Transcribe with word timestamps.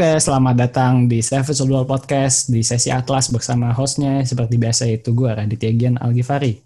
Oke, 0.00 0.16
selamat 0.16 0.56
datang 0.56 1.04
di 1.12 1.20
Savage 1.20 1.60
Football 1.60 1.84
Podcast 1.84 2.48
di 2.48 2.64
sesi 2.64 2.88
Atlas 2.88 3.28
bersama 3.28 3.68
hostnya 3.76 4.24
seperti 4.24 4.56
biasa 4.56 4.88
itu 4.88 5.12
gue 5.12 5.28
Raditya 5.28 5.76
Gian 5.76 6.00
Algifari. 6.00 6.56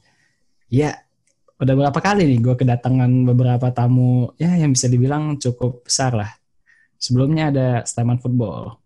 Ya, 0.70 1.02
udah 1.58 1.74
berapa 1.74 1.98
kali 1.98 2.30
nih 2.30 2.38
gue 2.38 2.54
kedatangan 2.54 3.10
beberapa 3.26 3.74
tamu 3.74 4.30
ya 4.38 4.54
yang 4.54 4.70
bisa 4.70 4.86
dibilang 4.86 5.34
cukup 5.42 5.82
besar 5.82 6.14
lah. 6.14 6.30
Sebelumnya 6.94 7.50
ada 7.50 7.82
Steman 7.82 8.22
Football, 8.22 8.78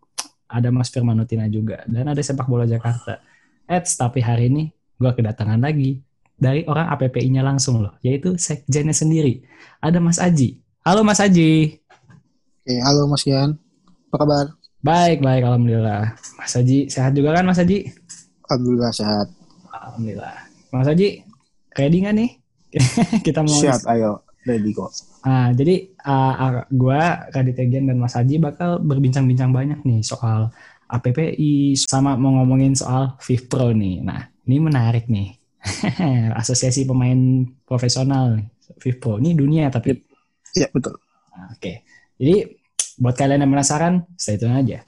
ada 0.49 0.72
Mas 0.72 0.89
Firman 0.89 1.21
Nutina 1.21 1.44
juga, 1.53 1.85
dan 1.85 2.08
ada 2.08 2.22
Sepak 2.25 2.49
Bola 2.49 2.64
Jakarta. 2.64 3.21
Eits, 3.68 4.00
tapi 4.00 4.25
hari 4.25 4.49
ini 4.49 4.72
gue 4.96 5.12
kedatangan 5.12 5.61
lagi 5.61 6.00
dari 6.40 6.64
orang 6.64 6.89
APPI-nya 6.96 7.44
langsung 7.44 7.85
loh, 7.85 8.00
yaitu 8.00 8.40
sekjennya 8.40 8.96
sendiri. 8.96 9.44
Ada 9.85 10.00
Mas 10.00 10.17
Aji. 10.17 10.57
Halo 10.89 11.04
Mas 11.04 11.21
Aji. 11.21 11.85
Oke, 12.64 12.75
halo 12.80 13.04
Mas 13.12 13.29
Gian. 13.29 13.68
Apa 14.08 14.25
kabar? 14.25 14.46
Baik, 14.80 15.21
baik. 15.21 15.44
Alhamdulillah. 15.44 16.17
Mas 16.40 16.57
Haji, 16.57 16.89
sehat 16.89 17.12
juga 17.12 17.36
kan 17.36 17.44
Mas 17.44 17.61
Haji? 17.61 17.93
Alhamdulillah 18.48 18.89
sehat. 18.89 19.29
Alhamdulillah. 19.68 20.32
Mas 20.72 20.89
Haji, 20.89 21.29
ready 21.76 21.96
nggak 22.00 22.17
nih? 22.17 22.31
Kita 23.29 23.44
mau... 23.44 23.53
Siap, 23.53 23.84
ayo. 23.84 24.25
Ready 24.48 24.72
kok. 24.72 24.89
Nah, 25.29 25.53
jadi 25.53 25.93
uh, 26.08 26.64
gue, 26.72 27.03
Raditya 27.36 27.68
Gen, 27.68 27.84
dan 27.84 28.00
Mas 28.00 28.17
Haji 28.17 28.40
bakal 28.40 28.81
berbincang-bincang 28.81 29.53
banyak 29.53 29.84
nih 29.84 30.00
soal 30.00 30.56
APPI, 30.89 31.76
sama 31.76 32.17
mau 32.17 32.41
ngomongin 32.41 32.73
soal 32.73 33.12
FIFPro 33.20 33.77
nih. 33.77 34.01
Nah, 34.01 34.25
ini 34.48 34.56
menarik 34.56 35.05
nih. 35.12 35.36
Asosiasi 36.41 36.89
Pemain 36.89 37.45
Profesional 37.69 38.41
nih. 38.41 38.48
FIFPro. 38.81 39.20
Ini 39.20 39.36
dunia 39.36 39.69
tapi... 39.69 40.01
Iya, 40.56 40.73
betul. 40.73 40.97
Nah, 41.36 41.53
Oke. 41.53 41.61
Okay. 41.61 41.77
Jadi 42.17 42.58
Buat 42.99 43.15
kalian 43.15 43.47
yang 43.47 43.53
penasaran, 43.55 43.95
stay 44.19 44.35
tune 44.35 44.59
aja. 44.59 44.83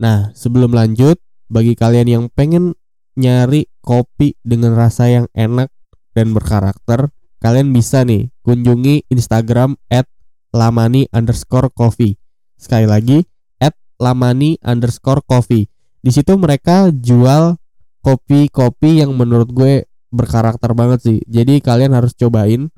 Nah, 0.00 0.32
sebelum 0.32 0.72
lanjut, 0.72 1.20
bagi 1.52 1.76
kalian 1.76 2.08
yang 2.08 2.24
pengen 2.32 2.72
nyari 3.20 3.68
kopi 3.84 4.38
dengan 4.40 4.72
rasa 4.72 5.12
yang 5.12 5.26
enak 5.36 5.68
dan 6.16 6.32
berkarakter, 6.32 7.12
kalian 7.44 7.70
bisa 7.76 8.02
nih 8.08 8.32
kunjungi 8.40 9.12
Instagram 9.12 9.76
at 9.92 10.08
lamani 10.56 11.04
underscore 11.12 11.68
coffee. 11.68 12.16
Sekali 12.56 12.88
lagi, 12.88 13.18
at 13.60 13.76
lamani 14.00 14.56
underscore 14.64 15.20
coffee. 15.26 15.68
Di 16.00 16.10
situ 16.14 16.32
mereka 16.40 16.88
jual 16.94 17.58
kopi-kopi 18.00 19.04
yang 19.04 19.12
menurut 19.12 19.50
gue 19.52 19.84
berkarakter 20.08 20.72
banget 20.72 21.04
sih. 21.04 21.18
Jadi 21.28 21.60
kalian 21.60 21.92
harus 21.92 22.16
cobain 22.16 22.72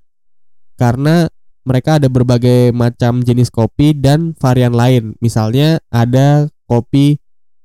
karena 0.75 1.29
mereka 1.65 2.01
ada 2.01 2.09
berbagai 2.09 2.73
macam 2.73 3.21
jenis 3.21 3.53
kopi 3.53 3.93
dan 3.93 4.33
varian 4.41 4.73
lain. 4.73 5.15
Misalnya 5.21 5.79
ada 5.93 6.49
kopi 6.65 7.21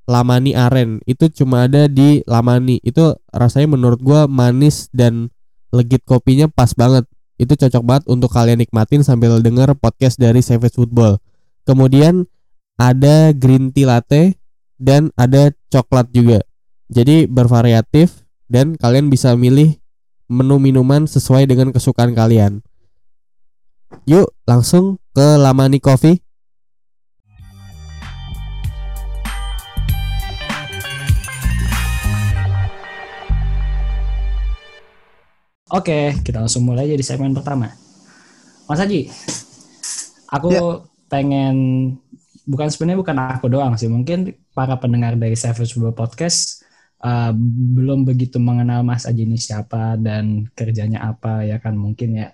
Lamani 0.05 0.53
Aren 0.53 1.01
itu 1.09 1.25
cuma 1.33 1.65
ada 1.65 1.89
di 1.89 2.21
Lamani. 2.29 2.77
Itu 2.85 3.17
rasanya 3.33 3.73
menurut 3.73 3.99
gua 4.01 4.29
manis 4.29 4.89
dan 4.93 5.33
legit 5.73 6.05
kopinya 6.05 6.45
pas 6.45 6.71
banget. 6.77 7.09
Itu 7.35 7.57
cocok 7.57 7.83
banget 7.83 8.03
untuk 8.07 8.31
kalian 8.31 8.63
nikmatin 8.63 9.03
sambil 9.03 9.41
denger 9.41 9.75
podcast 9.75 10.21
dari 10.21 10.39
Savage 10.39 10.77
Football. 10.77 11.19
Kemudian 11.65 12.29
ada 12.77 13.33
green 13.35 13.73
tea 13.73 13.89
latte 13.89 14.37
dan 14.77 15.09
ada 15.17 15.51
coklat 15.73 16.11
juga. 16.13 16.43
Jadi 16.91 17.25
bervariatif 17.25 18.23
dan 18.45 18.77
kalian 18.77 19.09
bisa 19.09 19.33
milih 19.33 19.73
menu 20.29 20.57
minuman 20.57 21.05
sesuai 21.09 21.49
dengan 21.49 21.73
kesukaan 21.73 22.13
kalian. 22.13 22.64
Yuk 24.03 24.27
langsung 24.43 24.99
ke 25.15 25.39
Lamani 25.39 25.79
Coffee. 25.79 26.19
Oke, 35.71 36.19
kita 36.19 36.43
langsung 36.43 36.67
mulai 36.67 36.91
aja 36.91 36.99
di 36.99 37.05
segmen 37.07 37.31
pertama. 37.31 37.71
Mas 38.67 38.79
Haji, 38.79 39.07
aku 40.27 40.51
ya. 40.51 40.61
pengen 41.07 41.55
bukan 42.43 42.67
sebenarnya 42.67 42.99
bukan 42.99 43.17
aku 43.17 43.47
doang 43.47 43.79
sih, 43.79 43.87
mungkin 43.87 44.35
para 44.51 44.75
pendengar 44.75 45.15
dari 45.15 45.39
Savage 45.39 45.75
Football 45.75 45.95
Podcast 45.95 46.65
uh, 47.05 47.31
belum 47.75 48.07
begitu 48.07 48.41
mengenal 48.41 48.81
Mas 48.81 49.05
Haji 49.05 49.27
ini 49.29 49.37
siapa 49.37 49.99
dan 49.99 50.49
kerjanya 50.57 51.05
apa 51.11 51.45
ya 51.45 51.61
kan 51.61 51.77
mungkin 51.77 52.17
ya 52.17 52.27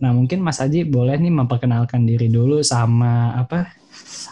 Nah 0.00 0.10
mungkin 0.16 0.40
Mas 0.40 0.58
Aji 0.58 0.88
boleh 0.88 1.20
nih 1.20 1.32
memperkenalkan 1.32 2.08
diri 2.08 2.32
dulu 2.32 2.64
sama 2.64 3.36
apa 3.36 3.68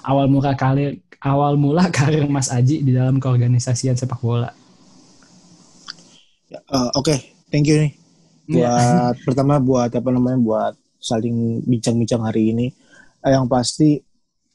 awal 0.08 0.26
mula 0.26 0.56
kali 0.56 1.04
awal 1.20 1.60
mula 1.60 1.88
karir 1.96 2.24
Mas 2.26 2.48
Aji 2.48 2.80
di 2.80 2.96
dalam 2.96 3.20
keorganisasian 3.20 3.94
sepak 3.94 4.20
bola. 4.20 4.50
Uh, 6.68 6.88
Oke, 6.96 7.12
okay. 7.12 7.18
thank 7.52 7.68
you 7.68 7.76
nih 7.76 7.92
iya. 8.48 8.56
buat 8.56 9.14
yeah. 9.14 9.24
pertama 9.28 9.60
buat 9.60 9.92
apa 9.92 10.08
namanya 10.08 10.40
buat 10.40 10.74
saling 10.98 11.62
bincang-bincang 11.68 12.24
hari 12.24 12.56
ini. 12.56 12.66
Uh, 13.20 13.36
yang 13.36 13.44
pasti 13.44 14.00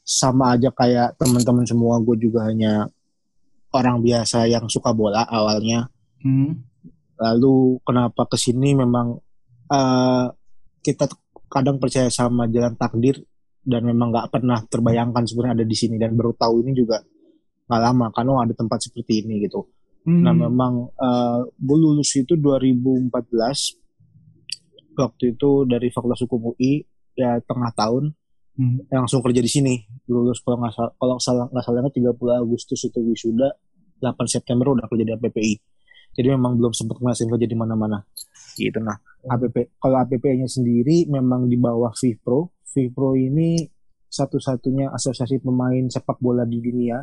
sama 0.04 0.58
aja 0.58 0.68
kayak 0.74 1.16
teman-teman 1.16 1.64
semua, 1.64 1.96
gue 2.02 2.18
juga 2.20 2.44
hanya 2.50 2.90
orang 3.72 4.04
biasa 4.04 4.44
yang 4.50 4.68
suka 4.68 4.92
bola 4.92 5.24
awalnya. 5.24 5.88
Hmm. 6.20 6.60
Lalu 7.16 7.80
kenapa 7.86 8.26
ke 8.28 8.36
sini 8.36 8.76
memang 8.76 9.16
uh, 9.70 10.26
kita 10.84 11.08
kadang 11.48 11.80
percaya 11.80 12.12
sama 12.12 12.44
jalan 12.52 12.76
takdir 12.76 13.24
dan 13.64 13.80
memang 13.88 14.12
nggak 14.12 14.28
pernah 14.28 14.60
terbayangkan 14.68 15.24
sebenarnya 15.24 15.64
ada 15.64 15.66
di 15.66 15.76
sini. 15.76 15.96
Dan 15.96 16.12
baru 16.12 16.36
tahu 16.36 16.60
ini 16.60 16.76
juga 16.76 17.00
nggak 17.64 17.80
lama 17.80 18.12
karena 18.12 18.30
oh, 18.36 18.44
ada 18.44 18.52
tempat 18.52 18.84
seperti 18.84 19.24
ini 19.24 19.40
gitu. 19.48 19.64
Hmm. 20.04 20.20
Nah 20.20 20.36
memang 20.36 20.92
uh, 21.00 21.48
gue 21.48 21.78
lulus 21.80 22.12
itu 22.20 22.36
2014 22.36 23.08
waktu 24.94 25.24
itu 25.32 25.64
dari 25.64 25.88
Fakultas 25.88 26.20
Hukum 26.28 26.52
UI 26.52 26.84
ya 27.16 27.40
tengah 27.40 27.72
tahun. 27.72 28.12
Hmm. 28.54 28.86
langsung 28.86 29.18
kerja 29.18 29.42
di 29.42 29.50
sini. 29.50 29.82
Lulus 30.06 30.38
kalau 30.44 30.62
nggak 30.62 30.70
salah 30.76 30.92
kalau 30.94 31.18
salah 31.18 31.50
nggak 31.50 31.64
salahnya 31.66 31.90
30 31.90 32.14
Agustus 32.38 32.86
itu 32.86 33.02
wisuda. 33.02 33.50
8 34.04 34.14
September 34.28 34.76
udah 34.76 34.84
kerja 34.84 35.04
di 35.08 35.12
APPI 35.16 35.54
jadi 36.14 36.38
memang 36.38 36.56
belum 36.56 36.72
sempat 36.72 37.02
ngasihin 37.02 37.30
kerja 37.34 37.46
di 37.50 37.56
mana-mana 37.58 38.06
gitu 38.56 38.78
nah 38.80 38.96
APP 39.24 39.80
kalau 39.80 39.96
APP-nya 40.04 40.48
sendiri 40.48 41.08
memang 41.08 41.48
di 41.48 41.56
bawah 41.56 41.92
FIFPro. 41.96 42.60
FIFPro 42.64 43.16
ini 43.16 43.64
satu-satunya 44.04 44.92
asosiasi 44.92 45.40
pemain 45.40 45.88
sepak 45.88 46.20
bola 46.20 46.44
di 46.44 46.60
dunia 46.60 47.00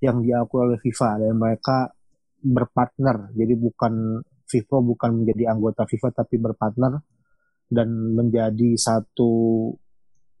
yang 0.00 0.24
diakui 0.24 0.58
oleh 0.64 0.78
FIFA 0.80 1.28
dan 1.28 1.34
mereka 1.36 1.92
berpartner. 2.40 3.34
Jadi 3.36 3.54
bukan 3.58 4.22
FIFPro 4.48 4.80
bukan 4.80 5.22
menjadi 5.22 5.52
anggota 5.52 5.84
FIFA 5.84 6.24
tapi 6.24 6.40
berpartner 6.40 7.04
dan 7.68 7.88
menjadi 8.16 8.80
satu 8.80 9.68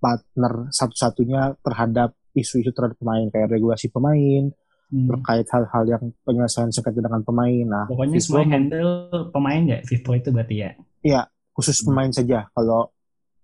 partner 0.00 0.72
satu-satunya 0.72 1.60
terhadap 1.60 2.16
isu-isu 2.32 2.70
terhadap 2.72 2.96
pemain 2.96 3.28
kayak 3.28 3.52
regulasi 3.52 3.92
pemain, 3.92 4.48
hmm. 4.92 5.08
terkait 5.08 5.46
hal-hal 5.52 5.84
yang 5.88 6.02
penyelesaian 6.24 6.72
sengketa 6.72 7.00
dengan 7.04 7.22
pemain. 7.24 7.64
Nah, 7.64 7.84
pokoknya 7.88 8.18
semua 8.20 8.44
handle 8.44 8.92
pemain 9.32 9.62
ya 9.64 9.78
FIFPro 9.84 10.12
itu 10.16 10.28
berarti 10.32 10.56
ya. 10.60 10.70
Iya, 11.04 11.20
khusus 11.52 11.80
hmm. 11.80 11.86
pemain 11.92 12.10
saja. 12.12 12.48
Kalau 12.52 12.92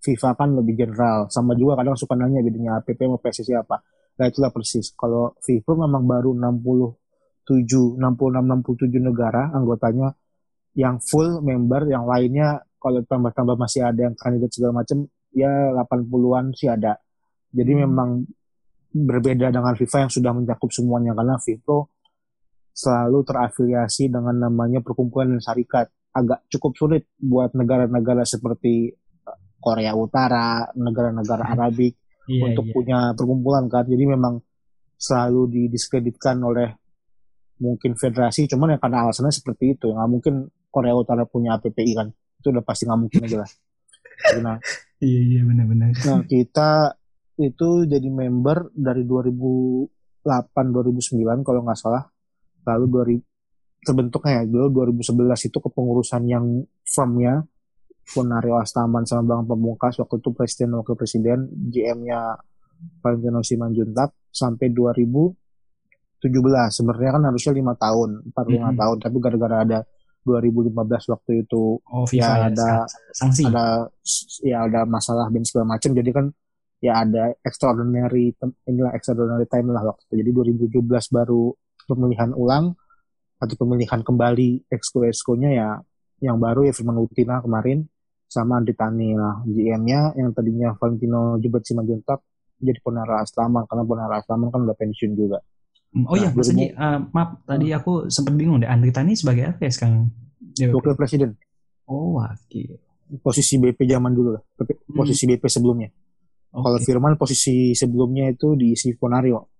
FIFA 0.04 0.30
kan 0.36 0.48
lebih 0.52 0.74
general. 0.76 1.32
Sama 1.32 1.56
juga 1.56 1.80
kadang 1.80 1.96
suka 1.96 2.12
nanya 2.12 2.44
bedanya 2.44 2.80
APP 2.80 3.00
sama 3.00 3.16
PSSI 3.16 3.54
apa. 3.56 3.80
Nah 4.20 4.24
itulah 4.28 4.52
persis. 4.52 4.92
Kalau 4.92 5.32
FIFA 5.40 5.88
memang 5.88 6.04
baru 6.04 6.30
67, 6.36 7.96
66, 7.96 8.04
67 8.04 9.00
negara 9.00 9.48
anggotanya 9.56 10.12
yang 10.76 11.00
full 11.00 11.40
member, 11.40 11.88
yang 11.88 12.04
lainnya 12.04 12.62
kalau 12.76 13.00
tambah-tambah 13.00 13.56
masih 13.56 13.80
ada 13.80 14.10
yang 14.10 14.14
kandidat 14.18 14.52
segala 14.52 14.84
macam, 14.84 15.08
ya 15.32 15.72
80-an 15.72 16.52
sih 16.52 16.68
ada. 16.68 17.00
Jadi 17.54 17.72
hmm. 17.72 17.80
memang 17.88 18.10
berbeda 18.94 19.50
dengan 19.50 19.74
FIFA 19.74 20.06
yang 20.06 20.12
sudah 20.14 20.30
mencakup 20.30 20.70
semuanya 20.70 21.18
karena 21.18 21.34
FIFA 21.34 21.78
selalu 22.74 23.18
terafiliasi 23.26 24.10
dengan 24.10 24.38
namanya 24.46 24.82
perkumpulan 24.82 25.34
dan 25.34 25.42
syarikat 25.42 25.90
agak 26.14 26.46
cukup 26.46 26.72
sulit 26.78 27.02
buat 27.18 27.54
negara-negara 27.58 28.22
seperti 28.22 28.94
eh, 28.94 29.38
Korea 29.58 29.98
Utara, 29.98 30.70
negara-negara 30.78 31.42
hmm. 31.42 31.52
Arabik 31.58 31.94
iya, 32.30 32.42
untuk 32.50 32.70
iya. 32.70 32.72
punya 32.74 32.98
perkumpulan 33.18 33.66
kan. 33.66 33.82
Jadi 33.86 34.04
memang 34.06 34.38
selalu 34.94 35.50
didiskreditkan 35.50 36.38
oleh 36.38 36.70
mungkin 37.58 37.98
federasi, 37.98 38.46
cuman 38.46 38.74
ya 38.74 38.78
karena 38.78 39.06
alasannya 39.06 39.34
seperti 39.34 39.74
itu. 39.78 39.90
Nggak 39.90 40.10
mungkin 40.10 40.34
Korea 40.70 40.94
Utara 40.94 41.26
punya 41.26 41.58
APPI 41.58 41.92
kan. 41.98 42.08
Itu 42.10 42.54
udah 42.54 42.62
pasti 42.62 42.86
nggak 42.86 43.00
mungkin 43.00 43.20
aja 43.26 43.36
lah. 43.42 43.50
Nah, 44.38 44.56
iya 45.10 45.20
iya 45.22 45.40
benar-benar. 45.42 45.94
Nah 45.98 46.22
kita 46.26 46.94
itu 47.36 47.68
jadi 47.84 48.06
member 48.06 48.70
dari 48.70 49.02
2008 49.02 49.88
2009 50.54 51.00
kalau 51.40 51.60
nggak 51.62 51.76
salah. 51.76 52.04
Lalu 52.64 52.86
terbentuknya 53.80 54.40
ya 54.40 54.44
dulu 54.44 54.88
2011 54.88 55.12
itu 55.44 55.58
kepengurusan 55.58 56.22
yang 56.24 56.44
firmnya 56.82 57.44
Ponario 58.06 58.56
Astaman 58.56 59.04
sama 59.04 59.24
Bang 59.26 59.44
Pemungkas 59.46 59.96
waktu 59.98 60.16
itu 60.18 60.30
presiden 60.30 60.72
wakil 60.72 60.94
presiden 60.94 61.44
GM-nya 61.68 62.36
Valentino 63.00 63.40
Simanjuntak 63.40 64.12
sampai 64.28 64.68
2017 64.68 65.36
sebenarnya 66.70 67.10
kan 67.12 67.22
harusnya 67.24 67.52
lima 67.52 67.72
tahun 67.74 68.28
45 68.28 68.48
Mm-mm. 68.48 68.74
tahun 68.74 68.96
tapi 68.98 69.16
gara-gara 69.18 69.56
ada 69.60 69.78
2015 70.24 70.72
waktu 71.12 71.32
itu 71.44 71.76
Oh, 71.84 72.04
FIFA 72.04 72.24
Ya, 72.24 72.32
ya, 72.32 72.44
ada- 72.48 72.88
sanksi. 73.12 73.42
ada 73.44 73.64
ya 74.40 74.58
ada 74.64 74.80
masalah 74.84 75.28
dan 75.28 75.44
segala 75.44 75.76
macam 75.76 75.92
jadi 75.92 76.10
kan 76.10 76.26
ya 76.84 77.00
ada 77.00 77.32
extraordinary 77.40 78.36
inilah 78.64 78.92
extraordinary 78.92 79.48
time 79.48 79.72
lah 79.72 79.88
waktu 79.88 80.04
itu 80.04 80.14
jadi 80.20 80.30
2017 80.68 80.84
baru 81.08 81.56
pemilihan 81.82 82.30
ulang 82.34 82.76
atau 83.40 83.54
pemilihan 83.56 84.00
kembali 84.00 84.68
exco 84.68 85.00
exco-nya 85.02 85.50
ya 85.50 85.68
yang 86.20 86.36
baru 86.36 86.68
ya 86.68 86.72
Firman 86.72 86.96
Utina 86.98 87.40
kemarin 87.40 87.88
sama 88.24 88.60
Andi 88.60 88.72
Tani 88.72 89.16
lah 89.16 89.40
GM-nya 89.44 90.12
yang 90.14 90.30
tadinya 90.30 90.76
Valentino 90.76 91.40
Jebet 91.40 91.64
Simanjuntak 91.64 92.20
jadi 92.56 92.76
Ponara 92.80 93.20
Aslaman 93.20 93.64
karena 93.64 93.82
Ponara 93.82 94.14
Aslaman 94.18 94.48
kan 94.48 94.60
udah 94.62 94.76
pensiun 94.76 95.14
juga 95.14 95.40
Hmm, 95.94 96.10
Oh 96.10 96.18
iya, 96.18 96.26
Nah, 96.26 96.34
Mas 96.34 96.50
2000 96.50 96.58
Haji, 96.58 96.66
eh, 96.74 96.98
maaf 97.14 97.28
tadi 97.46 97.66
aku 97.70 98.10
sempat 98.10 98.34
bingung 98.34 98.58
deh. 98.58 98.66
Andri 98.66 98.90
Tani 98.90 99.14
sebagai 99.14 99.46
apa 99.46 99.62
ya 99.62 99.70
sekarang? 99.70 100.10
Wakil 100.74 100.94
presiden 100.98 101.38
Oh, 101.86 102.18
wakil. 102.18 102.82
posisi 103.22 103.62
BP 103.62 103.86
zaman 103.86 104.10
dulu 104.10 104.34
lah 104.34 104.42
Tapi 104.58 104.74
posisi 104.90 105.22
BP 105.22 105.46
sebelumnya 105.46 105.86
Kalau 106.54 106.78
Oke. 106.78 106.86
Firman 106.86 107.18
posisi 107.18 107.74
sebelumnya 107.74 108.30
itu 108.30 108.54
diisi 108.54 108.94
Ponario. 108.94 109.50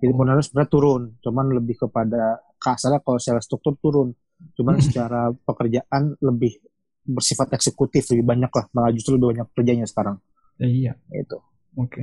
Jadi 0.00 0.12
Oh. 0.14 0.16
Ponario 0.16 0.40
sebenarnya 0.40 0.70
turun, 0.72 1.02
cuman 1.20 1.46
lebih 1.52 1.76
kepada 1.76 2.40
kasarnya 2.56 3.04
kalau 3.04 3.20
secara 3.20 3.44
struktur 3.44 3.76
turun, 3.76 4.16
cuman 4.56 4.80
Hmm. 4.80 4.84
secara 4.88 5.20
pekerjaan 5.30 6.16
lebih 6.24 6.56
bersifat 7.04 7.52
eksekutif 7.52 8.08
lebih 8.08 8.24
banyak 8.24 8.48
lah, 8.48 8.64
malah 8.72 8.92
justru 8.96 9.20
lebih 9.20 9.36
banyak 9.36 9.48
kerjanya 9.52 9.84
sekarang. 9.84 10.16
Eh, 10.58 10.88
iya, 10.88 10.92
Itu. 11.12 11.36
oke. 11.76 12.02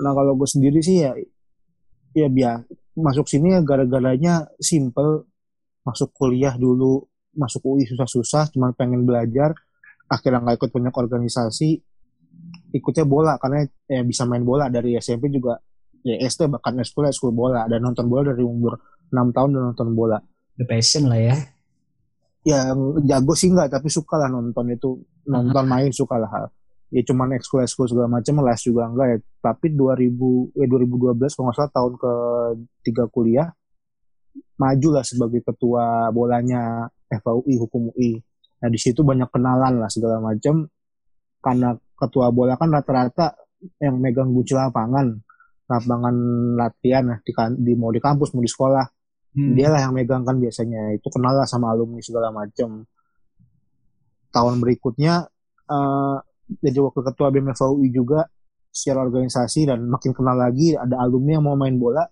Nah 0.00 0.12
kalau 0.12 0.36
gue 0.36 0.48
sendiri 0.48 0.84
sih 0.84 1.02
ya, 1.02 1.16
ya 2.12 2.28
biar 2.28 2.68
masuk 2.94 3.26
sini 3.26 3.54
ya 3.54 3.60
gara-garanya 3.64 4.46
simple, 4.60 5.26
masuk 5.82 6.12
kuliah 6.12 6.54
dulu, 6.54 7.02
masuk 7.34 7.64
UI 7.64 7.84
susah-susah, 7.84 8.52
cuman 8.54 8.72
pengen 8.74 9.02
belajar, 9.02 9.54
akhirnya 10.06 10.40
nggak 10.42 10.56
ikut 10.62 10.70
banyak 10.70 10.94
organisasi, 10.94 11.82
ikutnya 12.74 13.06
bola 13.06 13.38
karena 13.38 13.62
ya 13.86 14.02
bisa 14.02 14.26
main 14.26 14.42
bola. 14.42 14.66
Dari 14.66 14.98
SMP 14.98 15.30
juga 15.30 15.58
ya 16.02 16.18
SD 16.18 16.50
bahkan 16.50 16.78
sekolah 16.82 17.10
sekolah 17.14 17.34
bola. 17.34 17.60
Dan 17.70 17.86
nonton 17.86 18.10
bola 18.10 18.34
dari 18.34 18.42
umur 18.42 18.74
6 19.10 19.30
tahun 19.30 19.48
dan 19.54 19.62
nonton 19.72 19.88
bola. 19.94 20.18
The 20.58 20.64
passion 20.66 21.10
lah 21.10 21.20
ya. 21.20 21.36
yang 22.44 23.00
jago 23.08 23.32
sih 23.32 23.48
enggak 23.48 23.72
tapi 23.72 23.88
suka 23.88 24.20
lah 24.20 24.28
nonton 24.28 24.68
itu. 24.68 25.00
Nonton 25.24 25.64
main 25.64 25.88
suka 25.88 26.20
lah. 26.20 26.52
Ya 26.92 27.00
cuman 27.00 27.32
ekskul 27.40 27.64
ekskul 27.64 27.88
segala 27.88 28.20
macam 28.20 28.44
les 28.44 28.60
juga 28.60 28.84
enggak 28.84 29.06
ya. 29.08 29.18
Tapi 29.40 29.72
2000 29.72 30.60
eh 30.60 30.68
2012 30.68 31.32
kalau 31.32 31.44
nggak 31.48 31.56
salah 31.56 31.72
tahun 31.72 31.92
ke 31.96 32.12
tiga 32.84 33.04
kuliah 33.08 33.48
maju 34.54 34.88
lah 34.94 35.04
sebagai 35.06 35.42
ketua 35.42 36.10
bolanya 36.14 36.86
FAUI 37.10 37.58
hukum 37.58 37.90
UI 37.94 38.22
nah 38.62 38.72
di 38.72 38.78
situ 38.80 39.04
banyak 39.04 39.28
kenalan 39.28 39.76
lah 39.76 39.90
segala 39.92 40.24
macam. 40.24 40.64
Karena 41.44 41.76
ketua 42.08 42.28
bola 42.30 42.54
kan 42.60 42.68
rata-rata 42.70 43.34
yang 43.80 43.96
megang 43.96 44.30
kunci 44.30 44.52
lapangan 44.52 45.16
lapangan 45.64 46.14
latihan 46.60 47.02
nah, 47.08 47.18
di, 47.24 47.32
kan- 47.32 47.56
di 47.56 47.72
mau 47.72 47.88
di 47.88 48.00
kampus 48.00 48.36
mau 48.36 48.44
di 48.44 48.52
sekolah. 48.52 48.86
Hmm. 49.34 49.50
dia 49.58 49.66
lah 49.66 49.82
yang 49.82 49.98
megang 49.98 50.22
kan 50.22 50.38
biasanya. 50.38 50.94
Itu 50.94 51.10
kenal 51.10 51.34
lah 51.34 51.48
sama 51.48 51.74
alumni 51.74 51.98
segala 51.98 52.30
macam 52.30 52.86
tahun 54.30 54.54
berikutnya 54.62 55.26
eh 55.64 56.16
jadi 56.60 56.78
wakil 56.82 57.02
ketua 57.06 57.32
BEM 57.32 57.56
FAUI 57.56 57.88
juga 57.88 58.26
secara 58.68 59.06
organisasi 59.06 59.70
dan 59.70 59.86
makin 59.86 60.12
kenal 60.12 60.36
lagi 60.36 60.76
ada 60.76 61.00
alumni 61.00 61.38
yang 61.40 61.46
mau 61.46 61.56
main 61.56 61.78
bola 61.78 62.04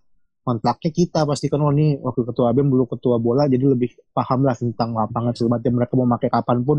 kontaknya 0.43 0.91
kita 0.95 1.27
pasti 1.29 1.53
kan 1.53 1.61
oh 1.61 1.75
nih 1.75 2.01
wakil 2.01 2.25
ketua 2.25 2.55
BEM 2.55 2.71
dulu 2.71 2.89
ketua 2.89 3.21
bola 3.21 3.45
jadi 3.51 3.61
lebih 3.61 3.93
paham 4.15 4.47
lah 4.47 4.57
tentang 4.57 4.97
lapangan 4.97 5.37
segala 5.37 5.61
macam 5.61 5.73
mereka 5.75 5.93
mau 5.99 6.09
pakai 6.17 6.31
kapan 6.33 6.59
pun 6.65 6.79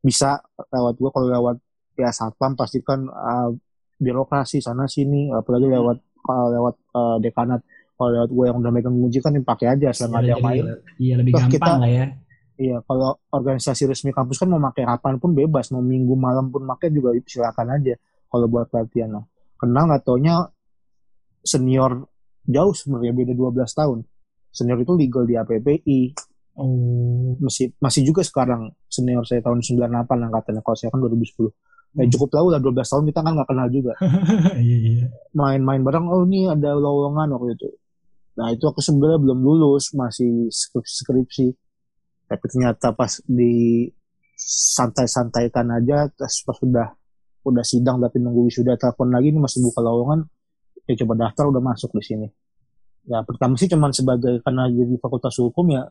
bisa 0.00 0.40
lewat 0.70 0.94
gua 0.96 1.10
kalau 1.12 1.28
lewat 1.28 1.56
ya 1.94 2.10
satpam 2.10 2.52
pasti 2.52 2.80
kan 2.80 3.04
eh, 3.04 3.48
birokrasi 3.96 4.58
sana 4.58 4.84
sini 4.86 5.28
apalagi 5.28 5.66
lewat 5.66 5.96
kalau 6.18 6.46
lewat 6.48 6.74
eh, 6.78 7.16
dekanat 7.20 7.60
kalau 7.92 8.10
lewat 8.12 8.30
gue 8.30 8.44
yang 8.46 8.56
udah 8.58 8.72
megang 8.72 8.94
kunci 8.94 9.18
kan 9.18 9.30
dipakai 9.30 9.66
aja 9.70 9.88
selama 9.92 10.18
ada 10.18 10.28
yang 10.32 10.42
main 10.42 10.64
Iya, 10.96 11.14
lebih 11.16 11.32
Toh 11.32 11.40
gampang 11.40 11.52
kita- 11.54 11.78
lah 11.78 11.90
ya. 11.90 12.06
Iya, 12.52 12.76
kalau 12.84 13.10
organisasi 13.28 13.82
resmi 13.86 14.10
kampus 14.10 14.36
kan 14.36 14.46
mau 14.46 14.60
pakai 14.62 14.84
kapan 14.86 15.16
pun 15.16 15.32
bebas, 15.32 15.70
mau 15.70 15.80
minggu 15.80 16.14
malam 16.14 16.46
pun 16.46 16.62
pakai 16.64 16.90
juga 16.90 17.10
silakan 17.24 17.74
aja 17.74 17.96
kalau 18.28 18.46
buat 18.46 18.68
latihan. 18.70 19.08
Nah, 19.10 19.24
kenal 19.56 19.88
nggak 19.88 20.04
taunya 20.04 20.46
senior 21.42 22.06
jauh 22.44 22.70
sebenarnya 22.72 23.12
beda 23.14 23.32
12 23.34 23.72
tahun. 23.72 23.98
Senior 24.48 24.78
itu 24.78 24.92
legal 24.94 25.24
di 25.24 25.34
APPI, 25.34 26.00
Oh. 26.52 27.32
masih 27.40 27.72
masih 27.80 28.04
juga 28.04 28.20
sekarang 28.20 28.68
senior 28.84 29.24
saya 29.24 29.40
tahun 29.40 29.64
98 29.64 29.88
angkatannya 30.28 30.60
kalau 30.60 30.76
saya 30.76 30.92
kan 30.92 31.00
2010. 31.00 31.48
Ya 31.92 32.08
cukup 32.08 32.32
tahu 32.32 32.46
lah 32.48 32.56
12 32.56 32.88
tahun 32.88 33.04
kita 33.12 33.20
kan 33.20 33.32
nggak 33.36 33.48
kenal 33.52 33.68
juga. 33.68 33.92
Iya, 34.64 34.76
iya. 34.80 35.06
Main-main 35.36 35.84
bareng, 35.84 36.08
oh 36.08 36.24
ini 36.24 36.48
ada 36.48 36.72
lowongan 36.72 37.36
waktu 37.36 37.52
itu. 37.52 37.68
Nah 38.40 38.48
itu 38.48 38.64
aku 38.64 38.80
sebenarnya 38.80 39.20
belum 39.20 39.38
lulus, 39.44 39.92
masih 39.92 40.48
skripsi-skripsi. 40.48 41.46
Tapi 42.32 42.44
ternyata 42.48 42.96
pas 42.96 43.20
di 43.28 43.84
santai-santaikan 44.40 45.68
aja, 45.68 46.08
terus 46.16 46.40
pas 46.48 46.56
udah 46.64 46.88
udah 47.42 47.64
sidang 47.66 47.98
tapi 47.98 48.22
nunggu 48.22 48.48
wisuda 48.48 48.78
telepon 48.78 49.10
lagi 49.12 49.34
ini 49.34 49.42
masih 49.42 49.60
buka 49.66 49.84
lowongan, 49.84 50.24
ya 50.88 50.94
coba 51.04 51.28
daftar 51.28 51.44
udah 51.52 51.60
masuk 51.60 51.92
di 51.92 52.02
sini. 52.02 52.28
Ya 53.04 53.20
pertama 53.26 53.58
sih 53.58 53.68
cuman 53.68 53.90
sebagai 53.92 54.40
karena 54.40 54.70
jadi 54.70 54.94
fakultas 54.96 55.36
hukum 55.42 55.74
ya 55.74 55.90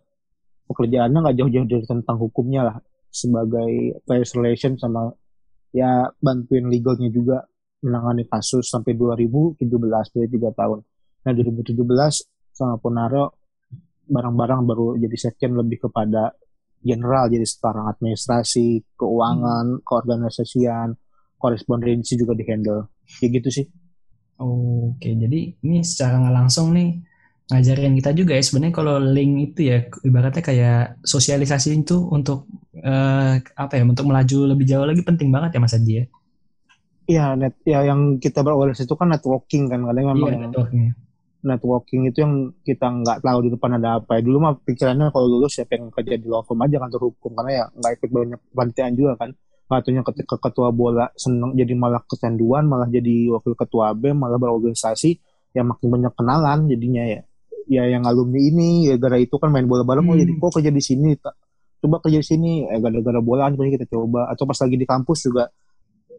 pekerjaannya 0.72 1.20
nggak 1.20 1.38
jauh-jauh 1.38 1.68
dari 1.68 1.86
tentang 1.86 2.18
hukumnya 2.18 2.62
lah 2.72 2.78
sebagai 3.12 4.00
players 4.08 4.32
relation 4.40 4.80
sama 4.80 5.12
ya 5.72 6.12
bantuin 6.20 6.68
legalnya 6.68 7.10
juga 7.12 7.48
menangani 7.82 8.28
kasus 8.30 8.70
sampai 8.70 8.94
2017 8.94 9.58
dari 10.14 10.28
tiga 10.30 10.50
tahun. 10.54 10.80
Nah 11.26 11.32
2017 11.34 11.76
sama 12.52 12.76
Ponaro 12.78 13.40
barang-barang 14.12 14.62
baru 14.68 14.88
jadi 15.00 15.18
sekjen 15.18 15.56
lebih 15.56 15.88
kepada 15.88 16.36
general 16.82 17.30
jadi 17.30 17.46
sekarang 17.46 17.88
administrasi, 17.88 18.84
keuangan, 18.98 19.86
keorganisasian, 19.86 20.98
korespondensi 21.38 22.18
juga 22.18 22.34
dihandle. 22.38 22.90
Kayak 23.22 23.32
gitu 23.42 23.50
sih. 23.62 23.66
Oke, 24.42 25.14
jadi 25.14 25.54
ini 25.62 25.86
secara 25.86 26.18
nggak 26.18 26.34
langsung 26.34 26.74
nih 26.74 26.98
ngajarin 27.52 27.94
kita 28.00 28.12
juga 28.16 28.32
ya 28.40 28.44
sebenarnya 28.48 28.74
kalau 28.80 28.96
link 28.98 29.34
itu 29.52 29.60
ya 29.68 29.78
ibaratnya 30.08 30.40
kayak 30.40 30.78
sosialisasi 31.04 31.76
itu 31.76 32.00
untuk 32.08 32.48
eh, 32.80 33.34
apa 33.44 33.74
ya 33.76 33.84
untuk 33.84 34.08
melaju 34.08 34.56
lebih 34.56 34.66
jauh 34.72 34.88
lagi 34.88 35.04
penting 35.04 35.28
banget 35.36 35.52
ya 35.56 35.60
Mas 35.60 35.76
Haji 35.76 35.94
ya. 36.00 36.06
Iya, 37.12 37.26
net 37.36 37.54
ya 37.68 37.80
yang 37.84 38.22
kita 38.24 38.40
berorganisasi 38.40 38.88
itu 38.88 38.96
kan 38.96 39.12
networking 39.12 39.68
kan 39.68 39.84
kadang 39.84 40.06
memang 40.16 40.32
Iya, 40.32 40.38
networknya. 40.48 40.90
networking 41.42 42.02
itu 42.08 42.18
yang 42.24 42.34
kita 42.62 42.86
nggak 42.88 43.18
tahu 43.26 43.38
di 43.46 43.50
depan 43.52 43.72
ada 43.82 44.00
apa 44.00 44.12
ya. 44.16 44.22
Dulu 44.24 44.38
mah 44.40 44.54
pikirannya 44.62 45.10
kalau 45.12 45.28
lulus 45.28 45.60
ya 45.60 45.66
pengen 45.68 45.90
kerja 45.92 46.16
di 46.16 46.28
law 46.30 46.46
firm 46.46 46.62
aja 46.64 46.78
kantor 46.80 47.02
hukum 47.12 47.32
karena 47.36 47.52
ya 47.52 47.64
nggak 47.74 47.92
ikut 48.00 48.10
banyak 48.14 48.40
panitiaan 48.56 48.94
juga 48.96 49.14
kan. 49.20 49.30
Katanya 49.68 50.02
ketika 50.08 50.36
ketua 50.40 50.70
bola 50.72 51.08
seneng 51.16 51.52
jadi 51.56 51.74
malah 51.76 52.04
kecanduan, 52.06 52.64
malah 52.68 52.88
jadi 52.88 53.32
wakil 53.32 53.56
ketua 53.56 53.96
BEM, 53.96 54.20
malah 54.20 54.36
berorganisasi, 54.36 55.16
ya 55.56 55.64
makin 55.64 55.88
banyak 55.90 56.14
kenalan 56.14 56.60
jadinya 56.68 57.04
ya. 57.08 57.22
Ya 57.70 57.86
yang 57.88 58.04
alumni 58.08 58.40
ini 58.42 58.90
ya 58.90 58.96
gara 58.98 59.18
itu 59.22 59.38
kan 59.38 59.54
main 59.54 59.68
bola 59.70 59.86
bareng, 59.86 60.06
oh 60.08 60.16
Hmm. 60.16 60.22
jadi 60.24 60.32
kok 60.38 60.52
kerja 60.58 60.72
di 60.74 60.84
sini, 60.84 61.16
coba 61.82 61.98
kerja 62.02 62.20
di 62.22 62.28
sini, 62.28 62.52
eh 62.68 62.80
gara-gara 62.82 63.20
bola 63.22 63.48
aja 63.50 63.58
kita 63.58 63.88
coba. 63.90 64.30
Atau 64.32 64.50
pas 64.50 64.58
lagi 64.58 64.76
di 64.78 64.88
kampus 64.88 65.30
juga 65.30 65.50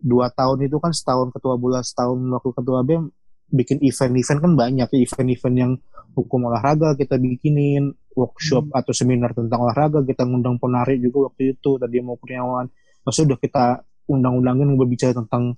dua 0.03 0.31
tahun 0.35 0.67
itu 0.67 0.77
kan 0.83 0.91
setahun 0.95 1.31
ketua 1.35 1.55
bola, 1.59 1.83
setahun 1.83 2.19
wakil 2.19 2.53
ketua 2.55 2.83
BEM, 2.83 3.11
bikin 3.53 3.79
event-event 3.85 4.39
kan 4.41 4.53
banyak 4.57 4.89
ya 4.89 4.99
event-event 5.05 5.57
yang 5.57 5.73
hukum 6.17 6.49
olahraga 6.49 6.97
kita 6.97 7.21
bikinin 7.21 7.93
workshop 8.17 8.69
atau 8.73 8.93
seminar 8.93 9.33
tentang 9.37 9.65
olahraga 9.65 10.05
kita 10.05 10.25
ngundang 10.25 10.57
ponari 10.61 11.01
juga 11.01 11.33
waktu 11.33 11.57
itu 11.57 11.81
tadi 11.81 12.01
mau 12.05 12.17
Kurniawan 12.21 12.69
maksudnya 13.05 13.35
udah 13.35 13.39
kita 13.41 13.65
undang-undangin 14.09 14.77
berbicara 14.77 15.17
tentang 15.17 15.57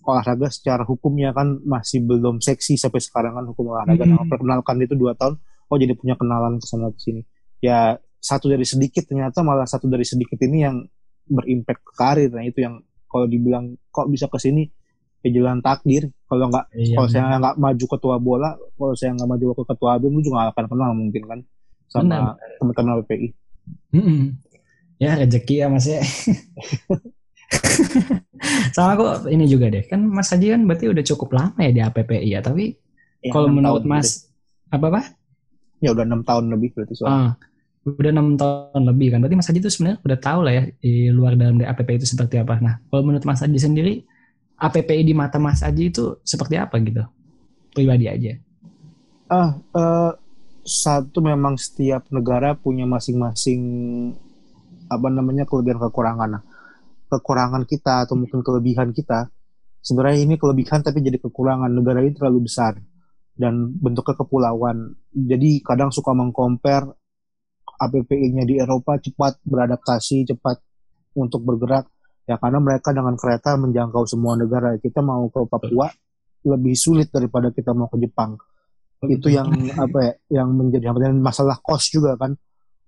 olahraga 0.00 0.48
secara 0.48 0.82
hukumnya 0.82 1.30
kan 1.30 1.60
masih 1.62 2.00
belum 2.02 2.40
seksi 2.40 2.74
sampai 2.74 3.00
sekarang 3.00 3.36
kan 3.36 3.44
hukum 3.44 3.70
olahraga 3.70 4.04
Hmm. 4.04 4.16
nah 4.16 4.24
perkenalkan 4.24 4.80
itu 4.80 4.96
dua 4.96 5.12
tahun 5.14 5.36
oh 5.68 5.76
jadi 5.76 5.92
punya 5.94 6.16
kenalan 6.16 6.56
ke 6.56 6.66
sana 6.66 6.88
ke 6.88 6.98
sini 6.98 7.22
ya 7.60 7.94
satu 8.16 8.48
dari 8.48 8.64
sedikit 8.64 9.04
ternyata 9.06 9.40
malah 9.40 9.68
satu 9.68 9.86
dari 9.86 10.04
sedikit 10.04 10.40
ini 10.40 10.58
yang 10.64 10.76
berimpact 11.24 11.84
ke 11.84 11.92
karir 11.94 12.30
nah 12.32 12.42
itu 12.42 12.64
yang 12.64 12.80
kalau 13.06 13.28
dibilang 13.28 13.76
kok 13.90 14.08
bisa 14.08 14.26
ke 14.26 14.40
sini 14.40 14.66
ya 15.20 15.28
jalan 15.30 15.60
takdir 15.60 16.08
kalau 16.24 16.48
nggak 16.48 16.64
Iya, 16.72 16.96
kalau 16.96 17.08
saya 17.10 17.22
nggak 17.36 17.56
maju 17.60 17.84
ketua 17.90 18.16
bola, 18.16 18.50
kalau 18.56 18.94
saya 18.96 19.12
nggak 19.12 19.28
maju 19.28 19.44
ke 19.52 19.64
ketua 19.68 19.92
BEM, 20.00 20.16
lu 20.16 20.20
juga 20.24 20.34
nggak 20.40 20.52
akan 20.56 20.66
kenal 20.70 20.90
mungkin 20.96 21.22
kan 21.28 21.40
sama 21.90 22.06
teman-teman 22.56 23.02
PPI. 23.04 23.28
Mm-mm. 23.92 24.20
Ya 24.96 25.18
rezeki 25.18 25.54
ya 25.60 25.66
Mas 25.68 25.84
ya. 25.84 26.00
Sama 28.74 28.90
aku 28.96 29.04
ini 29.30 29.44
juga 29.46 29.66
deh. 29.70 29.84
Kan 29.86 30.06
Mas 30.06 30.30
Haji 30.32 30.54
kan 30.54 30.62
berarti 30.66 30.86
udah 30.90 31.04
cukup 31.04 31.28
lama 31.36 31.58
ya 31.60 31.70
di 31.72 31.80
APPI 31.82 32.28
ya. 32.36 32.40
Tapi 32.42 32.76
Ya, 33.20 33.36
kalau 33.36 33.48
menurut 33.52 33.84
Mas 33.84 34.32
apa 34.72 34.86
apa? 34.88 35.00
lebih. 35.02 35.84
ya 35.84 35.88
udah 35.96 36.04
enam 36.08 36.22
tahun 36.24 36.44
lebih 36.52 36.68
berarti 36.76 36.94
soalnya. 36.96 37.24
Ah, 37.24 37.30
udah 37.84 38.10
enam 38.12 38.28
tahun 38.40 38.82
lebih 38.90 39.06
kan. 39.12 39.18
Berarti 39.24 39.36
Mas 39.40 39.48
Haji 39.50 39.60
itu 39.60 39.70
sebenarnya 39.72 39.98
udah 40.04 40.18
tahu 40.20 40.40
lah 40.46 40.52
ya 40.56 40.64
di 40.80 40.92
luar 41.12 41.32
dalam 41.36 41.56
dari 41.60 41.68
APPI 41.68 41.96
itu 42.00 42.08
seperti 42.08 42.36
apa. 42.40 42.54
Nah, 42.60 42.74
kalau 42.88 43.02
menurut 43.04 43.24
Mas 43.28 43.40
Haji 43.44 43.58
sendiri 43.60 43.94
APPI 44.56 45.02
di 45.04 45.14
mata 45.16 45.36
Mas 45.40 45.60
Haji 45.64 45.84
itu 45.92 46.04
seperti 46.24 46.54
apa 46.60 46.76
gitu? 46.80 47.04
Pribadi 47.74 48.06
aja. 48.08 48.32
Ah, 49.30 49.50
eh, 49.74 50.10
satu 50.66 51.18
memang 51.24 51.54
setiap 51.56 52.02
negara 52.12 52.52
punya 52.58 52.84
masing-masing 52.84 53.60
apa 54.90 55.08
namanya 55.08 55.46
kelebihan 55.46 55.78
kekurangan. 55.78 56.28
Nah, 56.38 56.42
kekurangan 57.10 57.66
kita 57.66 58.06
atau 58.06 58.14
mungkin 58.14 58.46
kelebihan 58.46 58.94
kita 58.94 59.26
sebenarnya 59.82 60.22
ini 60.22 60.34
kelebihan 60.38 60.86
tapi 60.86 61.02
jadi 61.02 61.18
kekurangan 61.18 61.68
negara 61.68 62.00
ini 62.00 62.14
terlalu 62.14 62.46
besar 62.46 62.78
dan 63.34 63.74
bentuknya 63.74 64.14
kepulauan. 64.20 64.94
Jadi 65.10 65.64
kadang 65.66 65.90
suka 65.90 66.14
mengcompare 66.14 66.94
APPI-nya 67.80 68.44
di 68.44 68.60
Eropa 68.60 69.00
cepat 69.00 69.40
beradaptasi, 69.42 70.28
cepat 70.28 70.60
untuk 71.18 71.42
bergerak 71.42 71.90
ya 72.28 72.38
karena 72.38 72.62
mereka 72.62 72.94
dengan 72.94 73.18
kereta 73.18 73.58
menjangkau 73.58 74.06
semua 74.06 74.38
negara. 74.38 74.78
Kita 74.78 75.02
mau 75.02 75.26
ke 75.26 75.42
Papua 75.50 75.90
lebih 76.46 76.78
sulit 76.78 77.10
daripada 77.10 77.50
kita 77.50 77.74
mau 77.74 77.90
ke 77.90 77.98
Jepang 78.00 78.38
itu 79.08 79.32
yang 79.32 79.48
apa 79.80 79.98
ya 80.04 80.12
yang 80.42 80.52
menjadi 80.52 80.92
hambatan 80.92 81.24
masalah 81.24 81.56
kos 81.56 81.88
juga 81.88 82.20
kan 82.20 82.36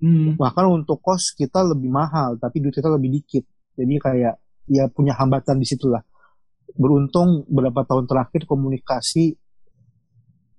Hmm. 0.02 0.34
bahkan 0.34 0.66
untuk 0.66 0.98
kos 0.98 1.30
kita 1.30 1.62
lebih 1.62 1.86
mahal 1.86 2.34
tapi 2.34 2.58
duit 2.58 2.74
kita 2.74 2.90
lebih 2.90 3.22
dikit 3.22 3.46
jadi 3.78 3.94
kayak 3.98 4.34
ya 4.70 4.84
punya 4.92 5.16
hambatan 5.16 5.58
di 5.58 5.66
situlah 5.66 6.02
beruntung 6.76 7.44
beberapa 7.48 7.84
tahun 7.84 8.08
terakhir 8.08 8.48
komunikasi 8.48 9.36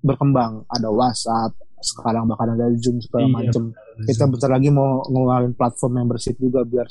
berkembang. 0.03 0.67
Ada 0.69 0.89
WhatsApp 0.91 1.57
sekarang 1.83 2.31
bahkan 2.31 2.55
ada 2.55 2.71
Zoom 2.79 2.99
segala 3.03 3.27
Iya, 3.27 3.33
macam 3.33 3.63
kita 4.07 4.23
bentar 4.31 4.49
lagi 4.51 4.69
mau 4.71 5.03
ngeluarin 5.03 5.51
platform 5.51 5.99
membership 5.99 6.39
juga 6.39 6.63
biar 6.63 6.87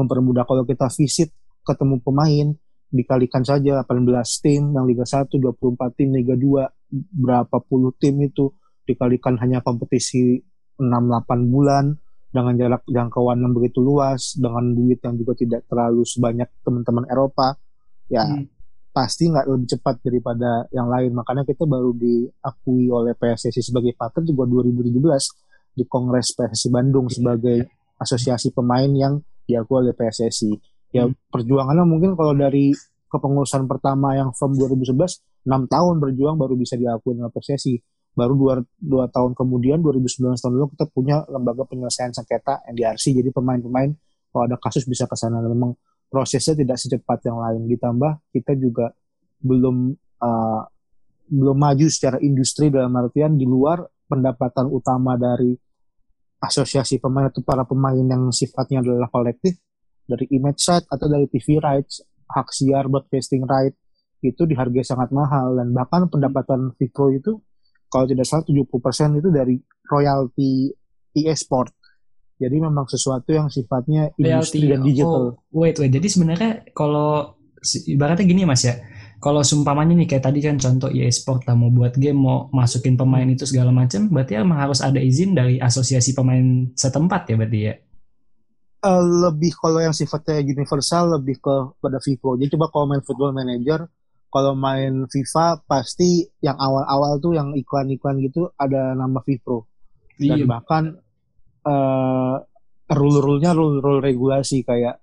mempermudah 0.00 0.48
kalau 0.48 0.64
kita 0.64 0.88
visit 0.96 1.28
ketemu 1.60 2.00
pemain 2.00 2.48
dikalikan 2.90 3.44
saja 3.44 3.84
18 3.84 4.10
tim 4.42 4.72
yang 4.72 4.88
Liga 4.88 5.04
1 5.04 5.28
24 5.28 5.94
tim 5.94 6.08
Liga 6.10 6.34
2 6.34 7.20
berapa 7.20 7.56
puluh 7.62 7.94
tim 8.00 8.18
itu 8.24 8.50
dikalikan 8.82 9.38
hanya 9.38 9.62
kompetisi 9.62 10.40
6-8 10.80 11.52
bulan 11.52 11.94
dengan 12.30 12.54
jarak 12.54 12.82
jangkauan 12.86 13.42
yang 13.42 13.50
begitu 13.50 13.82
luas 13.82 14.38
dengan 14.38 14.70
duit 14.70 15.02
yang 15.02 15.18
juga 15.18 15.34
tidak 15.34 15.66
terlalu 15.66 16.06
sebanyak 16.06 16.46
teman-teman 16.62 17.04
Eropa 17.10 17.58
ya 18.06 18.22
Hmm. 18.22 18.46
pasti 18.90 19.30
nggak 19.30 19.46
lebih 19.46 19.68
cepat 19.78 20.02
daripada 20.02 20.66
yang 20.74 20.90
lain 20.90 21.14
makanya 21.14 21.46
kita 21.46 21.62
baru 21.62 21.94
diakui 21.94 22.90
oleh 22.90 23.14
PSSI 23.14 23.62
sebagai 23.62 23.94
partner 23.94 24.26
juga 24.26 24.50
2017 24.50 24.98
di 25.78 25.86
Kongres 25.86 26.34
PSSI 26.34 26.68
Bandung 26.74 27.06
sebagai 27.06 27.70
asosiasi 28.02 28.50
pemain 28.50 28.90
yang 28.90 29.22
diakui 29.46 29.86
oleh 29.86 29.94
PSSI 29.94 30.50
ya 30.90 31.06
Hmm. 31.06 31.14
perjuangannya 31.30 31.86
mungkin 31.86 32.18
kalau 32.18 32.34
dari 32.34 32.74
kepengurusan 33.10 33.66
pertama 33.66 34.14
yang 34.14 34.30
FEM 34.34 34.54
2011 34.58 35.22
6 35.46 35.66
tahun 35.70 35.94
berjuang 35.98 36.38
baru 36.38 36.54
bisa 36.54 36.74
diakui 36.78 37.14
oleh 37.14 37.30
PSSI 37.30 37.74
baru 38.10 38.34
dua, 38.34 38.54
dua 38.76 39.04
tahun 39.06 39.38
kemudian 39.38 39.78
2019 39.80 40.34
tahun 40.34 40.52
lalu 40.58 40.74
kita 40.74 40.86
punya 40.90 41.22
lembaga 41.30 41.62
penyelesaian 41.64 42.10
sengketa 42.10 42.66
NDRC 42.74 43.14
jadi 43.14 43.30
pemain-pemain 43.30 43.94
kalau 44.30 44.42
ada 44.46 44.56
kasus 44.58 44.86
bisa 44.86 45.06
ke 45.10 45.16
sana. 45.18 45.42
Memang 45.42 45.74
prosesnya 46.10 46.54
tidak 46.54 46.78
secepat 46.78 47.18
yang 47.26 47.38
lain. 47.38 47.66
Ditambah 47.66 48.30
kita 48.34 48.54
juga 48.58 48.94
belum 49.42 49.94
uh, 50.22 50.62
belum 51.30 51.56
maju 51.56 51.86
secara 51.86 52.18
industri 52.18 52.70
dalam 52.70 52.90
artian 52.98 53.38
di 53.38 53.46
luar 53.46 53.82
pendapatan 54.10 54.66
utama 54.66 55.14
dari 55.14 55.54
asosiasi 56.42 56.98
pemain 56.98 57.30
atau 57.30 57.46
para 57.46 57.62
pemain 57.62 57.94
yang 57.94 58.34
sifatnya 58.34 58.82
adalah 58.82 59.06
kolektif 59.06 59.54
dari 60.02 60.26
image 60.34 60.66
right 60.66 60.86
atau 60.90 61.06
dari 61.06 61.30
TV 61.30 61.62
rights 61.62 62.02
hak 62.26 62.50
siar 62.50 62.90
broadcasting 62.90 63.46
right 63.46 63.74
itu 64.20 64.42
dihargai 64.44 64.82
sangat 64.82 65.14
mahal. 65.14 65.54
Dan 65.54 65.70
bahkan 65.70 66.10
pendapatan 66.10 66.74
Vipro 66.74 67.14
itu 67.14 67.38
kalau 67.90 68.06
tidak 68.06 68.24
salah 68.24 68.46
70% 68.46 69.18
itu 69.18 69.28
dari 69.28 69.56
royalti 69.90 70.70
e-sport. 71.12 71.74
Jadi 72.40 72.56
memang 72.56 72.88
sesuatu 72.88 73.36
yang 73.36 73.52
sifatnya 73.52 74.16
industri 74.16 74.64
dan 74.64 74.80
digital. 74.80 75.36
Oh, 75.36 75.60
wait, 75.60 75.76
wait. 75.76 75.92
Jadi 75.92 76.08
sebenarnya 76.08 76.64
kalau 76.72 77.36
ibaratnya 77.84 78.24
gini 78.24 78.48
Mas 78.48 78.64
ya. 78.64 78.80
Kalau 79.20 79.44
sumpamanya 79.44 79.92
nih 80.00 80.08
kayak 80.08 80.32
tadi 80.32 80.40
kan 80.40 80.56
contoh 80.56 80.88
EA 80.88 81.12
Sport 81.12 81.44
lah 81.44 81.52
mau 81.52 81.68
buat 81.68 81.92
game 81.92 82.16
mau 82.16 82.48
masukin 82.56 82.96
pemain 82.96 83.28
itu 83.28 83.44
segala 83.44 83.68
macam, 83.68 84.08
berarti 84.08 84.40
emang 84.40 84.56
harus 84.56 84.80
ada 84.80 84.96
izin 84.96 85.36
dari 85.36 85.60
asosiasi 85.60 86.16
pemain 86.16 86.72
setempat 86.72 87.28
ya 87.28 87.36
berarti 87.36 87.60
ya. 87.68 87.74
Eh, 88.80 89.04
lebih 89.04 89.52
kalau 89.60 89.76
yang 89.84 89.92
sifatnya 89.92 90.40
universal 90.40 91.20
lebih 91.20 91.36
ke 91.36 91.54
pada 91.84 92.00
Vipro. 92.00 92.40
Jadi 92.40 92.56
coba 92.56 92.72
kalau 92.72 92.88
main 92.88 93.04
Football 93.04 93.36
Manager, 93.36 93.84
kalau 94.30 94.54
main 94.54 95.10
FIFA 95.10 95.66
pasti 95.66 96.22
yang 96.40 96.54
awal-awal 96.56 97.18
tuh 97.18 97.34
yang 97.34 97.52
iklan-iklan 97.54 98.22
gitu 98.22 98.50
ada 98.54 98.94
nama 98.94 99.18
Vipro. 99.20 99.66
dan 100.20 100.44
Iya. 100.44 100.46
bahkan 100.46 100.84
eh 101.64 102.36
rule-rule-nya 102.90 103.54
rule-rule 103.54 104.02
regulasi 104.02 104.66
kayak 104.66 104.98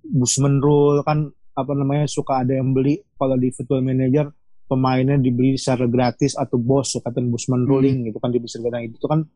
Busman 0.00 0.58
rule 0.64 1.04
kan 1.04 1.28
apa 1.52 1.72
namanya 1.76 2.08
suka 2.08 2.40
ada 2.40 2.56
yang 2.56 2.72
beli 2.72 2.98
kalau 3.20 3.36
di 3.36 3.52
Football 3.52 3.84
Manager 3.84 4.32
pemainnya 4.64 5.18
dibeli 5.18 5.58
secara 5.60 5.84
gratis 5.90 6.38
atau 6.38 6.56
bos 6.56 6.94
suka 6.94 7.10
Busman 7.10 7.66
ruling 7.66 8.06
gitu 8.08 8.22
kan 8.22 8.30
di 8.30 8.38
Bundesliga. 8.38 8.70
Nah, 8.70 8.86
itu 8.86 9.06
kan 9.06 9.26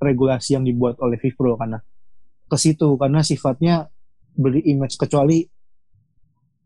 regulasi 0.00 0.56
yang 0.56 0.64
dibuat 0.64 0.96
oleh 1.00 1.20
FIFPro 1.20 1.60
karena 1.60 1.78
ke 2.46 2.56
situ 2.56 2.88
karena 2.96 3.20
sifatnya 3.20 3.84
beli 4.36 4.64
image 4.68 4.96
kecuali 5.00 5.44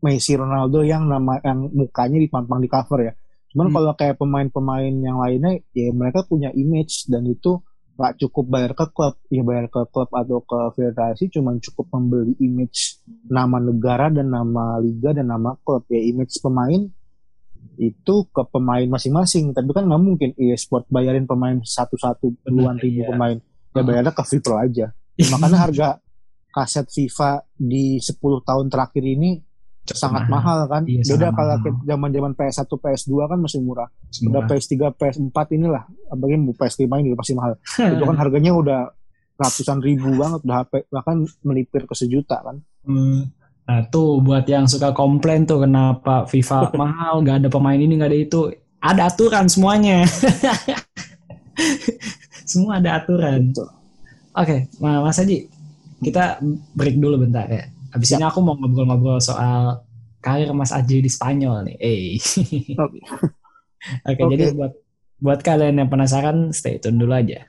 Messi 0.01 0.33
Ronaldo 0.33 0.81
yang 0.81 1.05
nama 1.05 1.37
yang 1.41 1.69
mukanya 1.71 2.17
dipampang 2.17 2.59
di 2.59 2.69
cover 2.69 2.99
ya. 3.05 3.13
Cuman 3.51 3.67
Hmm. 3.69 3.75
kalau 3.75 3.91
kayak 3.93 4.15
pemain-pemain 4.17 4.93
yang 4.95 5.17
lainnya 5.19 5.59
ya 5.71 5.91
mereka 5.91 6.25
punya 6.25 6.49
image 6.51 7.05
dan 7.05 7.25
itu 7.25 7.59
nggak 7.91 8.17
cukup 8.17 8.45
bayar 8.49 8.71
ke 8.73 8.85
klub, 8.89 9.13
ya 9.29 9.43
bayar 9.43 9.69
ke 9.69 9.81
klub 9.91 10.09
atau 10.09 10.41
ke 10.41 10.59
federasi 10.73 11.29
cuman 11.29 11.61
cukup 11.61 11.85
membeli 11.91 12.33
image 12.39 12.97
nama 13.29 13.61
negara 13.61 14.09
dan 14.09 14.31
nama 14.31 14.81
liga 14.81 15.13
dan 15.13 15.29
nama 15.29 15.53
klub 15.61 15.85
ya 15.85 16.01
image 16.01 16.39
pemain 16.41 16.89
itu 17.77 18.15
ke 18.29 18.41
pemain 18.49 18.87
masing-masing 18.89 19.53
tapi 19.53 19.69
kan 19.69 19.85
nggak 19.85 20.01
mungkin 20.01 20.29
e-sport 20.33 20.89
bayarin 20.89 21.29
pemain 21.29 21.61
satu-satu 21.61 22.41
puluhan 22.41 22.77
Benar, 22.77 22.83
ribu 22.83 22.99
iya. 23.01 23.07
pemain 23.09 23.37
ya 23.37 23.45
Uh-huh. 23.71 23.85
bayarnya 23.85 24.11
ke 24.11 24.23
Vipro 24.27 24.55
aja 24.57 24.87
makanya 25.29 25.57
harga 25.61 25.87
kaset 26.49 26.87
FIFA 26.89 27.31
di 27.53 28.01
10 28.01 28.17
tahun 28.41 28.67
terakhir 28.67 29.03
ini 29.05 29.39
sangat 29.93 30.25
mahal, 30.27 30.65
kan 30.65 30.83
Iya, 30.83 31.03
beda 31.05 31.27
kalau 31.29 31.55
mahal. 31.55 31.83
zaman-zaman 31.83 32.31
PS1 32.33 32.71
PS2 32.71 33.11
kan 33.25 33.37
masih 33.37 33.59
murah 33.59 33.87
udah 33.87 34.09
Semurah. 34.09 34.47
PS3 34.47 34.73
PS4 34.91 35.37
inilah 35.51 35.83
apalagi 36.07 36.35
PS5 36.51 36.83
ini 36.95 37.07
udah 37.09 37.19
pasti 37.19 37.33
mahal 37.33 37.51
itu 37.93 38.03
kan 38.03 38.17
harganya 38.17 38.51
udah 38.51 38.79
ratusan 39.33 39.79
ribu 39.79 40.13
banget 40.13 40.39
udah 40.41 40.57
HP 40.59 40.73
bahkan 40.87 41.15
melipir 41.41 41.83
ke 41.83 41.93
sejuta 41.93 42.39
kan 42.39 42.57
Hmm. 42.81 43.29
Nah 43.61 43.85
tuh 43.85 44.17
buat 44.19 44.43
yang 44.43 44.65
suka 44.65 44.89
komplain 44.91 45.45
tuh 45.45 45.61
kenapa 45.61 46.25
FIFA 46.25 46.73
mahal, 46.81 47.21
gak 47.21 47.39
ada 47.39 47.47
pemain 47.47 47.77
ini, 47.77 47.93
gak 47.93 48.09
ada 48.09 48.17
itu. 48.19 48.41
Ada 48.79 49.07
aturan 49.07 49.45
semuanya. 49.45 50.01
Semua 52.43 52.77
ada 52.77 52.97
aturan. 52.97 53.53
Oke, 54.33 54.67
Ma- 54.77 55.01
Mas 55.01 55.15
Haji, 55.15 55.45
kita 56.01 56.39
break 56.73 56.97
dulu 56.97 57.21
bentar 57.21 57.45
ya. 57.45 57.69
Habis 57.91 58.15
ini 58.15 58.23
aku 58.23 58.39
mau 58.39 58.55
ngobrol-ngobrol 58.55 59.19
soal 59.19 59.83
karir 60.23 60.51
Mas 60.55 60.71
Haji 60.71 61.03
di 61.03 61.09
Spanyol 61.11 61.67
nih. 61.67 61.77
Eh. 61.79 62.03
Oke. 62.79 62.99
Oke, 64.07 64.21
Oke. 64.25 64.31
jadi 64.35 64.43
buat 64.55 64.73
buat 65.21 65.39
kalian 65.45 65.85
yang 65.85 65.89
penasaran, 65.89 66.49
stay 66.49 66.81
tune 66.81 66.97
dulu 66.97 67.13
aja. 67.13 67.45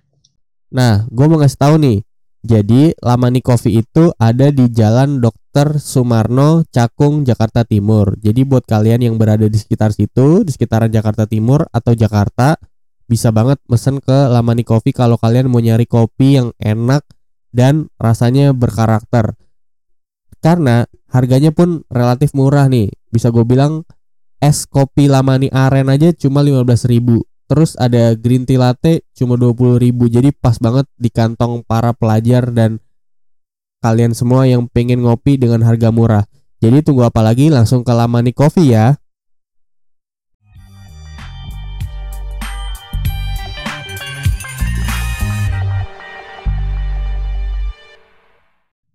Nah, 0.73 1.09
gue 1.09 1.27
mau 1.29 1.41
ngasih 1.41 1.61
tahu 1.61 1.75
nih. 1.81 1.99
Jadi, 2.43 2.93
Lamani 2.99 3.39
Coffee 3.39 3.81
itu 3.81 4.11
ada 4.19 4.51
di 4.51 4.67
Jalan 4.67 5.23
Dr. 5.23 5.79
Sumarno, 5.79 6.67
Cakung, 6.69 7.23
Jakarta 7.23 7.63
Timur. 7.63 8.19
Jadi 8.19 8.43
buat 8.43 8.67
kalian 8.67 9.07
yang 9.07 9.15
berada 9.15 9.47
di 9.47 9.55
sekitar 9.55 9.95
situ, 9.95 10.43
di 10.43 10.51
sekitaran 10.51 10.91
Jakarta 10.91 11.25
Timur 11.25 11.65
atau 11.71 11.95
Jakarta, 11.95 12.59
bisa 13.07 13.31
banget 13.31 13.63
mesen 13.71 14.03
ke 14.03 14.19
Lamani 14.33 14.67
Coffee 14.67 14.97
kalau 14.97 15.21
kalian 15.21 15.47
mau 15.53 15.63
nyari 15.63 15.87
kopi 15.87 16.41
yang 16.41 16.49
enak 16.59 17.07
dan 17.55 17.93
rasanya 18.01 18.51
berkarakter. 18.57 19.39
Karena 20.43 20.83
harganya 21.15 21.55
pun 21.55 21.87
relatif 21.87 22.35
murah 22.35 22.67
nih. 22.67 22.91
Bisa 23.09 23.31
gue 23.31 23.47
bilang 23.47 23.87
es 24.43 24.67
kopi 24.67 25.07
Lamani 25.07 25.47
Aren 25.55 25.87
aja 25.87 26.11
cuma 26.11 26.43
15.000 26.43 27.23
Terus 27.47 27.79
ada 27.79 28.19
green 28.19 28.43
tea 28.43 28.59
latte 28.59 29.07
cuma 29.15 29.39
20.000 29.39 29.87
Jadi 30.11 30.35
pas 30.35 30.59
banget 30.59 30.91
di 30.99 31.15
kantong 31.15 31.63
para 31.63 31.95
pelajar 31.95 32.51
dan 32.51 32.83
kalian 33.83 34.15
semua 34.15 34.47
yang 34.47 34.71
pengen 34.71 35.03
ngopi 35.03 35.35
dengan 35.37 35.67
harga 35.67 35.91
murah. 35.91 36.25
Jadi 36.63 36.87
tunggu 36.87 37.03
apa 37.03 37.19
lagi 37.21 37.51
langsung 37.51 37.83
ke 37.83 37.91
Lamani 37.91 38.31
Coffee 38.31 38.71
ya. 38.71 38.95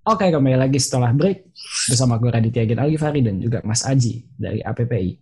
Oke, 0.07 0.31
kembali 0.31 0.55
lagi 0.55 0.79
setelah 0.79 1.11
break 1.11 1.51
bersama 1.91 2.15
gue 2.15 2.31
Raditya 2.31 2.63
Gen 2.63 2.79
Algifari 2.79 3.19
dan 3.19 3.43
juga 3.43 3.59
Mas 3.67 3.83
Aji 3.83 4.23
dari 4.39 4.63
APPI. 4.63 5.19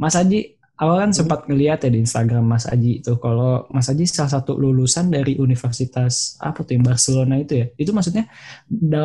Mas 0.00 0.16
Aji, 0.16 0.56
awal 0.80 1.04
kan 1.04 1.12
sempat 1.12 1.44
ngeliat 1.44 1.84
ya 1.84 1.92
di 1.92 2.00
Instagram 2.00 2.48
Mas 2.48 2.64
Aji 2.64 3.04
itu 3.04 3.12
kalau 3.20 3.68
Mas 3.68 3.92
Aji 3.92 4.08
salah 4.08 4.40
satu 4.40 4.56
lulusan 4.56 5.12
dari 5.12 5.36
Universitas 5.36 6.40
apa 6.40 6.64
tuh 6.64 6.80
yang 6.80 6.88
Barcelona 6.88 7.36
itu 7.36 7.60
ya. 7.60 7.66
Itu 7.76 7.92
maksudnya 7.92 8.24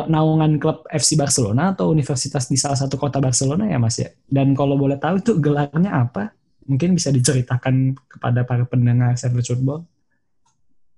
naungan 0.08 0.56
klub 0.56 0.88
FC 0.88 1.20
Barcelona 1.20 1.76
atau 1.76 1.92
universitas 1.92 2.48
di 2.48 2.56
salah 2.56 2.80
satu 2.80 2.96
kota 2.96 3.20
Barcelona 3.20 3.68
ya 3.68 3.76
Mas 3.76 4.00
ya. 4.00 4.08
Dan 4.24 4.56
kalau 4.56 4.80
boleh 4.80 4.96
tahu 4.96 5.20
itu 5.20 5.36
gelarnya 5.44 5.92
apa? 5.92 6.32
Mungkin 6.64 6.96
bisa 6.96 7.12
diceritakan 7.12 8.00
kepada 8.16 8.48
para 8.48 8.64
pendengar 8.64 9.12
Savage 9.20 9.52
Football. 9.52 9.84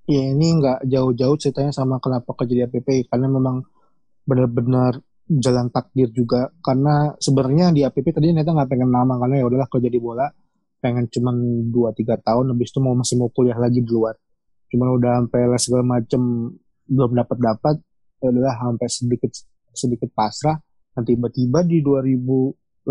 Ya 0.06 0.22
ini 0.22 0.54
nggak 0.54 0.86
jauh-jauh 0.86 1.34
ceritanya 1.34 1.74
sama 1.74 1.98
kenapa 1.98 2.30
kerja 2.38 2.62
di 2.62 2.62
APP 2.62 3.10
karena 3.10 3.26
memang 3.26 3.73
benar-benar 4.24 4.98
jalan 5.28 5.72
takdir 5.72 6.08
juga. 6.12 6.52
Karena 6.60 7.12
sebenarnya 7.16 7.72
di 7.72 7.80
APP 7.84 8.12
tadi 8.12 8.32
ternyata 8.32 8.52
nggak 8.52 8.68
pengen 8.68 8.90
lama 8.92 9.16
karena 9.20 9.40
ya 9.40 9.44
udahlah 9.48 9.68
kerja 9.68 9.88
di 9.88 10.00
bola. 10.00 10.26
Pengen 10.80 11.08
cuman 11.08 11.36
2-3 11.72 12.20
tahun 12.20 12.44
habis 12.52 12.68
itu 12.68 12.80
mau 12.84 12.92
masih 12.92 13.16
mau 13.16 13.32
kuliah 13.32 13.56
lagi 13.56 13.80
di 13.80 13.88
luar. 13.88 14.12
Cuman 14.68 14.88
udah 15.00 15.12
sampai 15.24 15.40
segala 15.56 15.84
macem 16.00 16.20
belum 16.84 17.12
dapat 17.16 17.38
dapat 17.40 17.76
ya 18.20 18.28
udahlah 18.28 18.56
sampai 18.60 18.88
sedikit 18.92 19.32
sedikit 19.72 20.10
pasrah. 20.12 20.60
Dan 20.94 21.02
tiba-tiba 21.08 21.64
di 21.66 21.82
2018 21.82 22.84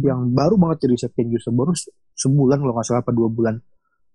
yang 0.00 0.32
baru 0.32 0.56
banget 0.56 0.88
jadi 0.88 1.06
second 1.06 1.28
user 1.36 1.52
baru 1.52 1.76
se- 1.76 1.92
sebulan 2.16 2.64
kalau 2.64 2.72
nggak 2.72 2.86
salah 2.88 3.04
apa 3.04 3.12
dua 3.12 3.28
bulan 3.28 3.60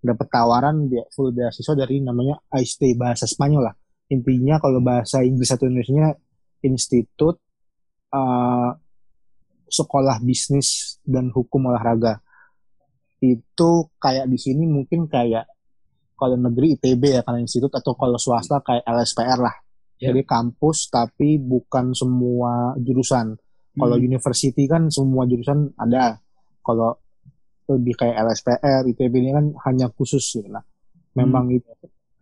dapat 0.01 0.27
tawaran 0.29 0.89
dia 0.89 1.05
full 1.13 1.29
beasiswa 1.29 1.73
dari 1.77 2.01
namanya 2.01 2.41
IST 2.49 2.97
bahasa 2.97 3.29
Spanyol 3.29 3.69
lah 3.69 3.75
intinya 4.07 4.57
kalau 4.59 4.79
bahasa 4.79 5.23
Inggris 5.23 5.51
atau 5.51 5.67
Indonesia 5.67 6.15
Institut 6.63 7.37
uh, 8.11 8.71
Sekolah 9.67 10.23
Bisnis 10.23 10.99
dan 11.03 11.29
Hukum 11.29 11.67
Olahraga. 11.67 12.23
Itu 13.19 13.91
kayak 13.99 14.31
di 14.31 14.39
sini 14.39 14.63
mungkin 14.63 15.11
kayak 15.11 15.45
kalau 16.17 16.39
negeri 16.39 16.79
ITB 16.79 17.19
ya 17.19 17.21
karena 17.21 17.45
institut 17.45 17.69
atau 17.75 17.93
kalau 17.93 18.17
swasta 18.17 18.63
kayak 18.63 18.85
LSPR 18.87 19.39
lah. 19.41 19.55
Ya. 19.97 20.13
jadi 20.13 20.29
kampus 20.29 20.93
tapi 20.93 21.41
bukan 21.41 21.89
semua 21.97 22.77
jurusan. 22.77 23.33
Kalau 23.73 23.97
Hmm. 23.97 24.05
university 24.05 24.69
kan 24.69 24.93
semua 24.93 25.25
jurusan 25.25 25.73
ada. 25.73 26.21
Kalau 26.61 27.01
lebih 27.67 27.99
kayak 27.99 28.15
LSPR 28.23 28.87
ITB 28.87 29.13
ini 29.19 29.31
kan 29.35 29.45
hanya 29.67 29.91
khusus 29.91 30.23
gitu 30.23 30.47
nah 30.47 30.63
memang 31.17 31.51
itu 31.51 31.67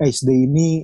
SD 0.01 0.49
ini 0.49 0.81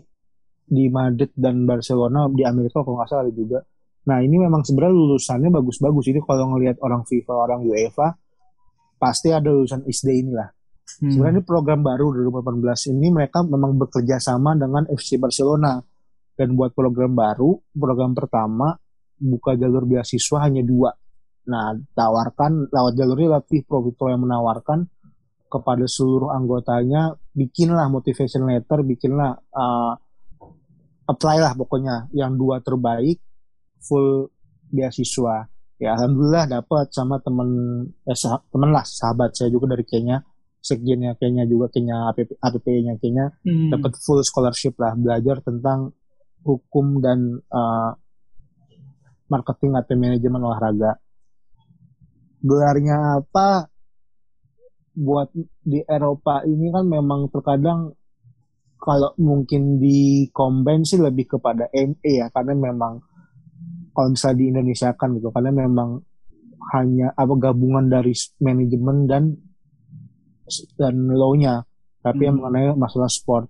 di 0.65 0.87
Madrid 0.87 1.31
dan 1.35 1.67
Barcelona 1.67 2.29
di 2.31 2.43
Amerika 2.47 2.81
kalau 2.81 2.99
nggak 3.01 3.09
salah 3.09 3.23
ada 3.27 3.33
juga. 3.33 3.59
Nah 4.01 4.17
ini 4.23 4.41
memang 4.41 4.65
sebenarnya 4.65 4.95
lulusannya 4.97 5.49
bagus-bagus. 5.53 6.09
Ini 6.09 6.19
kalau 6.25 6.57
ngelihat 6.57 6.81
orang 6.81 7.05
FIFA, 7.05 7.33
orang 7.37 7.61
UEFA, 7.67 8.07
pasti 8.97 9.29
ada 9.29 9.49
lulusan 9.49 9.85
SD 9.85 10.25
inilah. 10.25 10.49
Hmm. 11.01 11.11
Sebenarnya 11.13 11.41
ini 11.41 11.45
program 11.45 11.79
baru 11.85 12.13
2018 12.29 12.93
ini 12.97 13.07
mereka 13.13 13.45
memang 13.45 13.77
bekerja 13.77 14.17
sama 14.17 14.57
dengan 14.57 14.89
FC 14.89 15.21
Barcelona 15.21 15.77
dan 16.33 16.57
buat 16.57 16.73
program 16.73 17.13
baru, 17.13 17.53
program 17.77 18.17
pertama 18.17 18.73
buka 19.21 19.53
jalur 19.53 19.85
beasiswa 19.85 20.37
hanya 20.49 20.65
dua. 20.65 20.89
Nah 21.45 21.77
tawarkan 21.93 22.73
lewat 22.73 22.93
jalur 22.97 23.17
ini 23.21 23.27
lewat 23.29 23.45
Pro 23.69 23.85
Pro 23.93 24.09
yang 24.09 24.25
menawarkan 24.25 24.89
kepada 25.51 25.83
seluruh 25.83 26.31
anggotanya 26.31 27.13
bikinlah 27.35 27.91
motivation 27.91 28.47
letter, 28.47 28.81
bikinlah 28.87 29.35
uh, 29.51 29.93
apply 31.11 31.37
lah 31.43 31.53
pokoknya. 31.53 32.07
Yang 32.15 32.31
dua 32.39 32.55
terbaik 32.63 33.19
full 33.83 34.31
beasiswa. 34.71 35.51
Ya 35.81 35.97
alhamdulillah 35.97 36.45
dapat 36.45 36.93
sama 36.93 37.17
temen 37.19 37.49
eh, 38.05 38.17
sah- 38.17 38.45
temen 38.53 38.69
lah 38.69 38.85
sahabat 38.85 39.33
saya 39.33 39.49
juga 39.49 39.73
dari 39.73 39.83
Kenya. 39.83 40.21
Sekjennya 40.61 41.17
Kenya 41.17 41.41
juga 41.49 41.73
Kenya 41.73 42.13
APP, 42.13 42.37
APP-nya 42.37 42.93
Kenya. 43.01 43.33
Hmm. 43.41 43.73
dapat 43.73 43.97
full 43.97 44.21
scholarship 44.21 44.77
lah 44.77 44.93
belajar 44.93 45.41
tentang 45.41 45.89
hukum 46.45 47.01
dan 47.01 47.41
uh, 47.49 47.97
marketing 49.29 49.73
atau 49.79 49.95
manajemen 49.97 50.41
olahraga. 50.43 51.01
Gelarnya 52.41 53.21
apa? 53.21 53.69
Buat 54.91 55.31
di 55.63 55.81
Eropa 55.87 56.43
ini 56.43 56.67
kan 56.69 56.83
memang 56.83 57.31
terkadang 57.31 57.95
kalau 58.81 59.13
mungkin 59.21 59.77
di 59.77 60.25
combine 60.33 60.81
sih 60.81 60.97
lebih 60.97 61.37
kepada 61.37 61.69
MA 61.69 62.25
ya 62.25 62.27
karena 62.33 62.57
memang 62.57 62.97
kalau 63.93 64.09
bisa 64.09 64.33
di 64.33 64.49
Indonesia 64.49 64.89
kan 64.97 65.13
gitu 65.13 65.29
karena 65.29 65.53
memang 65.53 66.01
hanya 66.73 67.13
apa 67.13 67.33
gabungan 67.37 67.85
dari 67.85 68.13
manajemen 68.41 69.05
dan 69.05 69.23
dan 70.81 70.95
law-nya 71.13 71.61
tapi 72.01 72.25
yang 72.25 72.41
Hmm. 72.41 72.49
mengenai 72.49 72.73
masalah 72.73 73.07
sport 73.07 73.45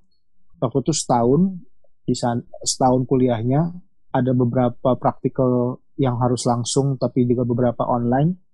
waktu 0.60 0.84
itu 0.84 0.94
setahun 0.94 1.56
di 2.04 2.14
sana 2.14 2.44
setahun 2.68 3.08
kuliahnya 3.08 3.72
ada 4.12 4.32
beberapa 4.36 5.00
praktikal 5.00 5.80
yang 5.96 6.20
harus 6.20 6.44
langsung 6.44 7.00
tapi 7.00 7.24
juga 7.24 7.48
beberapa 7.48 7.88
online 7.88 8.51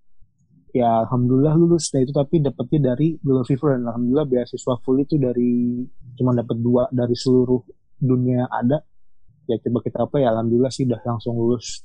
ya 0.77 1.05
alhamdulillah 1.05 1.57
lulus 1.57 1.89
nah 1.91 2.01
itu 2.05 2.13
tapi 2.13 2.39
dapetnya 2.39 2.93
dari 2.93 3.17
jalur 3.19 3.43
FIFA 3.43 3.67
dan 3.77 3.83
alhamdulillah 3.89 4.27
beasiswa 4.29 4.73
full 4.85 4.97
itu 5.01 5.17
dari 5.17 5.81
cuma 6.13 6.31
dapat 6.37 6.57
dua 6.61 6.85
dari 6.93 7.17
seluruh 7.17 7.61
dunia 7.97 8.45
yang 8.45 8.51
ada 8.53 8.77
ya 9.49 9.57
coba 9.57 9.79
kita 9.81 9.97
apa 10.05 10.15
ya 10.21 10.27
alhamdulillah 10.33 10.69
sih 10.69 10.85
udah 10.85 11.01
langsung 11.01 11.33
lulus 11.35 11.81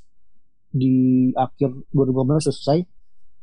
di 0.72 1.28
akhir 1.36 1.72
2015 1.92 2.48
selesai 2.48 2.78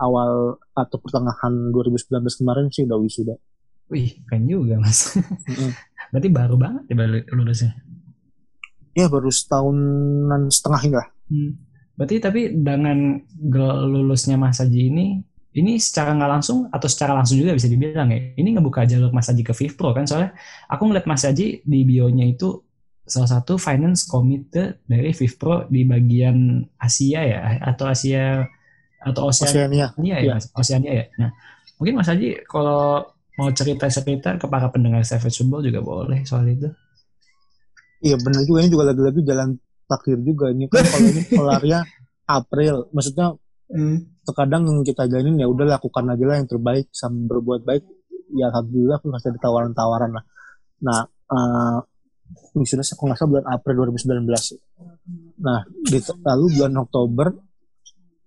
awal 0.02 0.58
atau 0.74 0.98
pertengahan 1.02 1.74
2019 1.74 2.40
kemarin 2.40 2.66
sih 2.70 2.86
udah 2.86 3.00
wisuda 3.02 3.36
Wih, 3.90 4.22
keren 4.30 4.46
juga 4.46 4.78
mas. 4.78 5.18
Berarti 6.14 6.30
baru 6.30 6.62
banget 6.62 6.94
ya 6.94 6.96
baru 6.96 7.26
lulusnya. 7.34 7.74
ya 8.94 9.10
baru 9.10 9.34
setahunan 9.34 10.46
setengah 10.54 10.84
lah 10.94 11.08
Hmm. 11.30 11.62
Berarti 11.94 12.16
tapi 12.18 12.42
dengan 12.58 13.22
lulusnya 13.86 14.40
Mas 14.40 14.58
Haji 14.58 14.82
ini, 14.90 15.22
ini 15.50 15.82
secara 15.82 16.14
nggak 16.14 16.30
langsung 16.30 16.70
atau 16.70 16.86
secara 16.86 17.18
langsung 17.18 17.42
juga 17.42 17.58
bisa 17.58 17.66
dibilang 17.66 18.10
ya, 18.14 18.20
ini 18.38 18.50
ngebuka 18.54 18.86
jalur 18.86 19.10
Mas 19.10 19.26
Haji 19.28 19.42
ke 19.42 19.54
FIFPro 19.54 19.98
kan 19.98 20.06
soalnya 20.06 20.38
aku 20.70 20.86
ngeliat 20.86 21.10
Mas 21.10 21.26
Haji 21.26 21.66
di 21.66 21.80
bionya 21.84 22.30
itu 22.30 22.62
salah 23.10 23.26
satu 23.26 23.58
finance 23.58 24.06
committee 24.06 24.78
dari 24.86 25.10
FIFPro 25.10 25.66
di 25.66 25.82
bagian 25.84 26.62
Asia 26.78 27.26
ya 27.26 27.40
atau 27.66 27.90
Asia 27.90 28.46
atau 29.02 29.32
Oceania, 29.32 29.90
Oceania 29.90 30.16
ya, 30.16 30.22
Iya. 30.22 30.34
Mas? 30.38 30.46
Oceania 30.54 30.92
ya. 30.94 31.06
Nah, 31.18 31.30
mungkin 31.82 31.98
Mas 31.98 32.10
Haji 32.12 32.46
kalau 32.46 33.10
mau 33.34 33.50
cerita-cerita 33.50 34.36
ke 34.36 34.46
para 34.46 34.68
pendengar 34.70 35.02
Savage 35.02 35.40
Football 35.40 35.64
juga 35.66 35.80
boleh 35.82 36.22
soal 36.28 36.46
itu. 36.52 36.70
iya 38.00 38.16
bener 38.16 38.44
juga 38.44 38.64
ini 38.64 38.70
juga 38.72 38.86
lagi-lagi 38.92 39.20
jalan 39.24 39.50
takdir 39.84 40.20
juga 40.22 40.52
ini 40.54 40.70
kan 40.70 40.84
kalau 40.86 41.08
ini 41.10 41.22
kelarnya 41.36 41.80
April 42.24 42.88
maksudnya 42.94 43.36
terkadang 44.26 44.66
yang 44.66 44.82
kita 44.82 45.06
jalanin 45.06 45.38
ya 45.38 45.48
udah 45.50 45.78
lakukan 45.78 46.06
aja 46.10 46.24
lah 46.26 46.36
yang 46.42 46.50
terbaik 46.50 46.90
sama 46.90 47.30
berbuat 47.30 47.62
baik. 47.66 47.84
Ya 48.34 48.50
alhamdulillah 48.50 48.98
aku 49.02 49.10
masih 49.10 49.34
ada 49.34 49.40
tawaran-tawaran 49.42 50.12
lah. 50.14 50.26
Nah 50.82 51.00
eh 51.30 51.80
wisuda 52.58 52.82
saya 52.86 52.98
nggak 52.98 53.26
bulan 53.26 53.46
April 53.50 53.90
2019 53.90 55.42
nah 55.42 55.64
di, 55.66 55.98
lalu 56.02 56.46
bulan 56.60 56.74
Oktober 56.84 57.28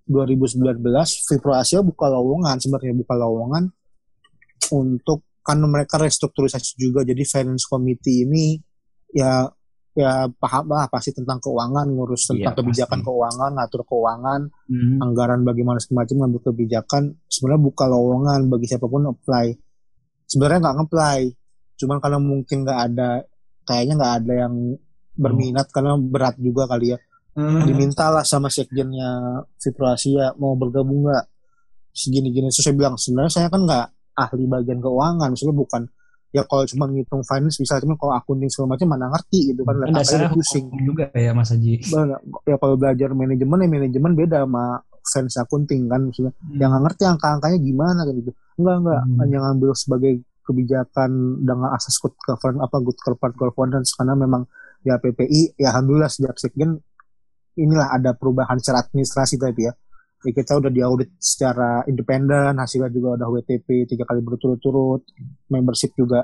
2019 0.08 0.82
Vipro 1.30 1.52
Asia 1.54 1.80
buka 1.84 2.10
lowongan 2.10 2.58
sebenarnya 2.58 2.94
buka 2.96 3.14
lowongan 3.14 3.70
untuk 4.74 5.26
karena 5.42 5.66
mereka 5.66 5.98
restrukturisasi 5.98 6.78
juga 6.78 7.02
jadi 7.02 7.22
finance 7.26 7.66
committee 7.66 8.26
ini 8.26 8.58
ya 9.10 9.46
ya 9.92 10.24
paham 10.32 10.66
lah 10.66 10.88
pasti 10.88 11.12
tentang 11.12 11.36
keuangan 11.36 11.84
ngurus 11.86 12.24
tentang 12.26 12.48
Iya, 12.48 12.58
kebijakan 12.58 12.98
pasti. 12.98 13.06
keuangan 13.06 13.50
ngatur 13.52 13.82
keuangan 13.84 14.40
Hmm. 14.64 14.96
anggaran 15.00 15.40
bagaimana 15.42 15.76
segala 15.78 16.02
macam 16.02 16.16
ngambil 16.18 16.40
kebijakan 16.42 17.02
sebenarnya 17.26 17.62
buka 17.62 17.84
lowongan 17.86 18.40
bagi 18.48 18.66
siapa 18.66 18.86
pun 18.86 19.04
apply. 19.06 19.46
Sebenarnya 20.24 20.58
nggak 20.60 20.74
nge-apply 20.78 21.20
cuman 21.74 21.98
karena 21.98 22.18
mungkin 22.18 22.56
nggak 22.62 22.80
ada 22.86 23.08
kayaknya 23.62 23.94
nggak 23.96 24.14
ada 24.18 24.32
yang 24.38 24.54
berminat 25.12 25.66
karena 25.68 25.92
berat 25.94 26.36
juga 26.36 26.64
kali 26.64 26.92
ya. 26.92 26.98
Dimintalah 27.62 28.22
sama 28.22 28.48
sekjennya 28.48 29.08
Fitro 29.56 29.88
Asia 29.88 30.32
mau 30.34 30.52
bergabung 30.52 31.04
nggak? 31.04 31.24
Segini-gini. 31.90 32.48
Terus 32.48 32.64
saya 32.64 32.72
bilang 32.72 32.96
sebenarnya 32.96 33.32
saya 33.34 33.48
kan 33.48 33.62
nggak 33.62 33.86
ahli 34.14 34.44
bagian 34.46 34.78
keuangan 34.78 35.28
maksudnya 35.28 35.52
bukan 35.54 35.82
ya 36.32 36.42
kalau 36.42 36.64
cuma 36.64 36.88
ngitung 36.88 37.20
finance 37.22 37.56
bisa 37.56 37.76
cuma 37.78 37.94
kalau 37.94 38.12
akunting 38.12 38.48
segala 38.48 38.74
macam 38.74 38.88
mana 38.88 39.12
ngerti 39.12 39.52
gitu 39.52 39.62
kan 39.62 39.76
Lihat 39.84 40.08
apa 40.08 40.32
pusing 40.32 40.66
juga 40.80 41.12
ya 41.12 41.30
Mas 41.32 41.52
Haji. 41.52 41.84
Ya 42.42 42.56
kalau 42.56 42.74
belajar 42.74 43.12
manajemen 43.12 43.60
ya 43.60 43.68
manajemen 43.68 44.12
beda 44.16 44.48
sama 44.48 44.80
finance 45.02 45.36
accounting 45.36 45.82
kan 45.86 46.00
maksudnya 46.08 46.32
Hmm. 46.40 46.56
yang 46.56 46.72
ngerti 46.80 47.02
angka-angkanya 47.04 47.58
gimana 47.58 48.00
kan 48.02 48.14
gitu 48.16 48.30
enggak 48.56 48.76
enggak 48.80 49.00
Hmm. 49.04 49.18
hanya 49.20 49.38
ngambil 49.44 49.70
sebagai 49.74 50.12
kebijakan 50.42 51.10
dengan 51.42 51.70
asas 51.70 51.98
good 51.98 52.16
governance 52.18 52.62
apa 52.62 52.76
good 52.80 52.98
corporate 52.98 53.36
governance 53.36 53.92
karena 53.92 54.14
memang 54.14 54.42
ya 54.82 54.98
PPI 54.98 55.54
ya 55.54 55.70
alhamdulillah 55.70 56.08
sejak 56.08 56.34
sekjen 56.34 56.80
inilah 57.54 57.92
ada 57.92 58.16
perubahan 58.16 58.56
secara 58.56 58.82
administrasi 58.82 59.36
tapi 59.36 59.68
ya 59.68 59.72
Kita 60.22 60.62
udah 60.62 60.70
diaudit 60.70 61.18
secara 61.18 61.82
independen 61.90 62.54
hasilnya 62.54 62.94
juga 62.94 63.18
udah 63.18 63.28
WTP 63.28 63.90
tiga 63.90 64.06
kali 64.06 64.22
berturut-turut 64.22 65.02
membership 65.50 65.90
juga 65.98 66.22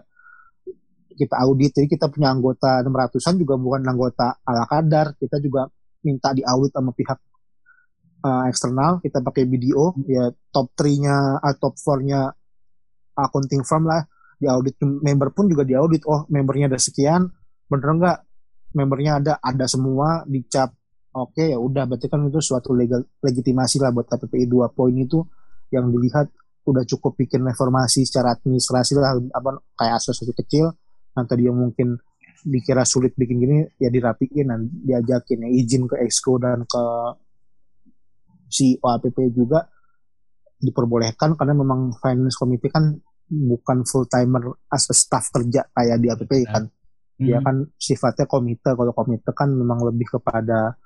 kita 1.18 1.34
audit. 1.42 1.74
Jadi 1.74 1.90
kita 1.90 2.06
punya 2.06 2.30
anggota 2.30 2.78
600-an 2.86 3.34
juga 3.42 3.58
bukan 3.58 3.82
anggota 3.82 4.38
ala 4.46 4.62
kadar. 4.70 5.18
Kita 5.18 5.42
juga 5.42 5.66
minta 6.06 6.30
diaudit 6.30 6.70
sama 6.70 6.94
pihak 6.94 7.18
uh, 8.22 8.46
eksternal. 8.46 9.02
Kita 9.02 9.18
pakai 9.18 9.50
BDO 9.50 10.06
ya 10.06 10.30
top 10.54 10.70
3-nya 10.78 11.42
uh, 11.42 11.54
top 11.58 11.74
4-nya 11.74 12.30
accounting 13.18 13.66
firm 13.66 13.90
lah. 13.90 14.06
Diaudit 14.38 14.78
member 14.78 15.34
pun 15.34 15.50
juga 15.50 15.66
diaudit. 15.66 16.06
Oh 16.06 16.22
membernya 16.30 16.70
ada 16.70 16.78
sekian 16.78 17.26
bener 17.66 17.90
nggak? 17.98 18.18
Membernya 18.78 19.12
ada 19.18 19.32
ada 19.42 19.66
semua 19.66 20.22
dicap 20.22 20.77
oke 21.24 21.42
ya 21.42 21.58
udah. 21.58 21.84
Berarti 21.88 22.06
kan 22.06 22.22
itu 22.28 22.38
suatu 22.38 22.70
legal 22.76 23.02
legitimasi 23.24 23.82
lah 23.82 23.90
buat 23.90 24.06
KPPI 24.06 24.46
dua 24.46 24.70
poin 24.70 24.94
itu 24.94 25.24
yang 25.74 25.90
dilihat 25.90 26.30
udah 26.68 26.84
cukup 26.84 27.16
bikin 27.16 27.40
reformasi 27.44 28.04
secara 28.04 28.36
administrasi 28.36 28.92
lah 28.96 29.16
apa 29.34 29.58
kayak 29.74 29.94
asosiasi 29.98 30.34
kecil. 30.36 30.70
Yang 31.16 31.26
tadi 31.26 31.42
yang 31.48 31.56
mungkin 31.58 31.98
dikira 32.46 32.86
sulit 32.86 33.18
bikin 33.18 33.36
gini 33.42 33.56
ya 33.82 33.90
dirapiin 33.90 34.46
dan 34.46 34.60
diajakin. 34.70 35.44
Ya 35.44 35.50
izin 35.50 35.90
ke 35.90 35.96
exco 36.04 36.38
dan 36.38 36.62
ke 36.64 36.82
si 38.48 38.80
OAPP 38.80 39.18
juga 39.32 39.68
diperbolehkan 40.58 41.38
karena 41.38 41.54
memang 41.54 41.94
finance 42.00 42.34
committee 42.34 42.72
kan 42.72 42.96
bukan 43.28 43.84
full 43.84 44.08
timer 44.08 44.56
as 44.72 44.88
a 44.88 44.96
staff 44.96 45.28
kerja 45.30 45.68
kayak 45.70 45.96
di 46.00 46.08
APP 46.08 46.32
kan. 46.48 46.64
Dia 47.18 47.42
Hmm. 47.42 47.44
kan 47.44 47.56
sifatnya 47.74 48.30
komite. 48.30 48.72
Kalau 48.72 48.94
komite 48.94 49.30
kan 49.34 49.50
memang 49.50 49.82
lebih 49.82 50.06
kepada 50.18 50.78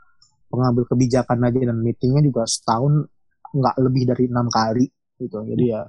pengambil 0.53 0.85
kebijakan 0.85 1.49
aja 1.49 1.73
dan 1.73 1.81
meetingnya 1.81 2.21
juga 2.21 2.45
setahun 2.45 3.09
nggak 3.57 3.77
lebih 3.81 4.03
dari 4.13 4.29
enam 4.29 4.53
kali 4.53 4.85
gitu. 5.17 5.41
Jadi 5.41 5.65
ya 5.73 5.89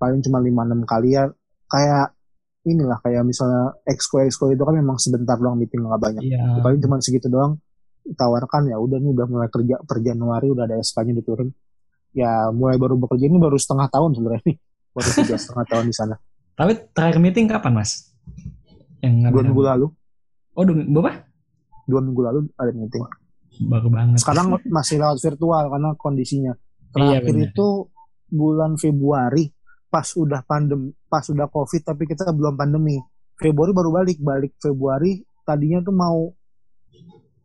paling 0.00 0.24
cuma 0.24 0.40
lima 0.40 0.64
enam 0.64 0.88
kali 0.88 1.12
ya. 1.12 1.28
Kayak 1.68 2.16
inilah 2.64 2.98
kayak 3.04 3.22
misalnya 3.28 3.76
exco 3.84 4.24
exco 4.24 4.48
itu 4.48 4.64
kan 4.64 4.72
memang 4.72 4.96
sebentar 4.96 5.36
doang 5.36 5.60
meeting 5.60 5.84
nggak 5.84 6.00
banyak. 6.00 6.24
Iya. 6.24 6.64
paling 6.64 6.80
cuma 6.80 6.96
segitu 7.04 7.28
doang 7.28 7.60
tawarkan 8.16 8.72
ya 8.72 8.80
udah 8.80 8.96
nih 8.96 9.10
udah 9.12 9.26
mulai 9.28 9.48
kerja 9.52 9.82
per 9.84 9.98
Januari 10.00 10.46
udah 10.48 10.64
ada 10.64 10.78
SK-nya 10.78 11.12
diturun 11.18 11.50
ya 12.14 12.54
mulai 12.54 12.78
baru 12.78 12.94
bekerja 12.94 13.26
ini 13.26 13.36
baru 13.36 13.58
setengah 13.60 13.92
tahun 13.92 14.16
sebenarnya 14.16 14.44
nih. 14.48 14.56
Baru 14.96 15.08
tiga 15.12 15.36
setengah 15.42 15.66
tahun 15.68 15.84
di 15.92 15.94
sana. 15.94 16.14
Tapi 16.56 16.72
terakhir 16.96 17.20
meeting 17.20 17.44
kapan 17.52 17.76
Mas? 17.76 18.16
Yang 19.04 19.28
dua 19.28 19.42
minggu 19.44 19.62
lalu. 19.62 19.86
Oh, 20.56 20.64
dua 20.64 20.72
minggu 20.72 21.00
berapa? 21.04 21.26
dua 21.86 22.00
minggu 22.02 22.20
lalu 22.20 22.38
ada 22.58 22.70
meeting 22.74 23.06
Baru 23.58 23.88
banget. 23.88 24.20
sekarang 24.20 24.46
masih 24.66 24.96
lewat 24.98 25.18
virtual 25.18 25.64
karena 25.68 25.90
kondisinya. 25.94 26.52
Iya, 26.92 27.20
terakhir 27.20 27.34
benar. 27.34 27.48
itu 27.50 27.68
bulan 28.26 28.72
Februari 28.74 29.48
pas 29.86 30.08
udah 30.12 30.42
pandem 30.42 30.90
pas 31.06 31.22
udah 31.24 31.46
covid 31.46 31.82
tapi 31.82 32.04
kita 32.04 32.28
belum 32.28 32.54
pandemi. 32.54 33.00
Februari 33.34 33.72
baru 33.72 33.90
balik. 33.94 34.18
Balik 34.18 34.52
Februari 34.56 35.16
tadinya 35.42 35.80
tuh 35.80 35.92
mau 35.92 36.32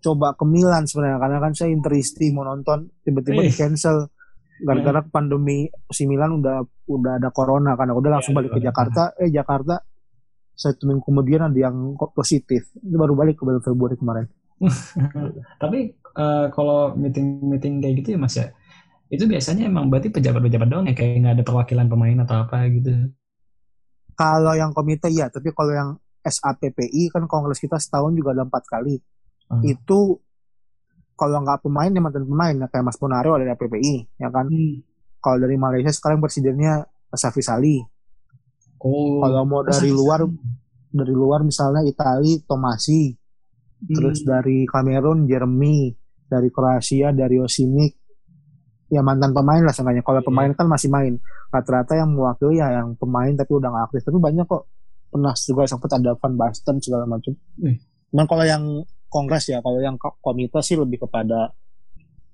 coba 0.02 0.34
ke 0.34 0.44
Milan 0.44 0.84
sebenarnya 0.84 1.20
karena 1.20 1.38
kan 1.40 1.54
saya 1.54 1.70
interisti 1.70 2.34
mau 2.34 2.42
nonton 2.42 2.90
tiba-tiba 3.02 3.40
Eh. 3.40 3.48
di 3.48 3.54
cancel 3.54 4.10
gara-gara 4.60 5.02
pandemi 5.04 5.70
si 5.88 6.06
Milan 6.06 6.38
udah 6.38 6.60
udah 6.88 7.18
ada 7.18 7.30
corona 7.30 7.74
karena 7.74 7.94
udah 7.94 8.10
langsung 8.12 8.34
Iya, 8.34 8.38
balik 8.40 8.50
ke 8.50 8.54
corona. 8.56 8.68
Jakarta. 8.68 9.02
Eh 9.16 9.30
Jakarta 9.30 9.76
satu 10.52 10.86
minggu 10.86 11.02
kemudian 11.02 11.42
ada 11.44 11.58
yang 11.58 11.78
positif. 12.12 12.70
Itu 12.76 12.94
baru 12.94 13.14
balik 13.14 13.38
ke 13.38 13.44
bulan 13.44 13.62
Februari 13.62 13.96
kemarin. 13.96 14.26
Tapi 15.62 15.80
eh, 16.16 16.46
kalau 16.52 16.96
meeting-meeting 16.96 17.80
kayak 17.80 17.96
gitu 18.04 18.08
ya 18.16 18.20
Mas 18.20 18.36
ya, 18.36 18.48
itu 19.12 19.24
biasanya 19.28 19.68
emang 19.68 19.92
berarti 19.92 20.12
pejabat-pejabat 20.12 20.68
doang 20.68 20.86
ya 20.88 20.96
kayak 20.96 21.20
nggak 21.20 21.36
ada 21.40 21.44
perwakilan 21.44 21.88
pemain 21.92 22.18
atau 22.24 22.36
apa 22.48 22.68
gitu. 22.72 23.12
Kalau 24.16 24.54
yang 24.54 24.72
komite 24.72 25.08
iya, 25.10 25.32
tapi 25.32 25.52
kalau 25.56 25.74
yang 25.74 25.90
SAPPI 26.22 27.10
kan 27.10 27.26
kongres 27.26 27.58
kita 27.58 27.82
setahun 27.82 28.14
juga 28.14 28.38
ada 28.38 28.46
empat 28.46 28.64
kali. 28.70 29.02
Hmm. 29.50 29.64
Itu 29.66 30.22
kalau 31.18 31.42
nggak 31.42 31.66
pemain 31.66 31.92
ya 31.92 32.02
mantan 32.02 32.26
pemain 32.26 32.56
ya 32.56 32.68
kayak 32.70 32.86
Mas 32.86 32.98
Ponario 32.98 33.36
dari 33.36 33.52
APPI 33.52 34.22
ya 34.22 34.30
kan. 34.30 34.48
Hmm. 34.48 34.86
Kalau 35.22 35.38
dari 35.38 35.58
Malaysia 35.58 35.94
sekarang 35.94 36.22
presidennya 36.22 36.86
Safi 37.14 37.42
Sali. 37.42 37.78
Oh. 38.82 39.22
Kalau 39.22 39.46
mau 39.46 39.62
dari 39.62 39.90
luar 39.94 40.26
dari 40.92 41.14
luar 41.14 41.46
misalnya 41.46 41.86
Itali 41.86 42.42
Tomasi, 42.44 43.22
Hmm. 43.82 43.96
terus 43.98 44.22
dari 44.22 44.70
Kamerun 44.70 45.26
Jeremy, 45.26 45.90
dari 46.32 46.48
Kroasia 46.48 47.12
dari 47.12 47.36
Osimic. 47.36 48.00
Ya 48.88 49.00
mantan 49.00 49.32
pemain 49.32 49.60
lah 49.60 49.72
seenggaknya. 49.72 50.00
Kalau 50.00 50.20
Iya. 50.20 50.28
pemain 50.28 50.52
kan 50.52 50.68
masih 50.68 50.88
main. 50.88 51.20
Rata-rata 51.48 51.96
yang 51.96 52.12
mewakili 52.12 52.60
ya 52.60 52.80
yang 52.80 52.96
pemain 52.96 53.32
tapi 53.32 53.52
udah 53.52 53.68
nggak 53.68 53.86
aktif. 53.88 54.02
Tapi 54.04 54.18
banyak 54.18 54.46
kok 54.46 54.64
pernah 55.08 55.32
juga 55.34 55.64
sempat 55.66 55.92
ada 55.94 56.16
Van 56.16 56.34
Basten 56.34 56.80
segala 56.80 57.04
macam. 57.04 57.36
Wih. 57.58 57.80
Nah 58.12 58.24
kalau 58.24 58.44
yang 58.44 58.64
kongres 59.08 59.48
ya, 59.48 59.60
kalau 59.60 59.80
yang 59.80 59.96
ko- 59.96 60.16
komite 60.20 60.60
sih 60.62 60.76
lebih 60.76 61.00
kepada 61.02 61.52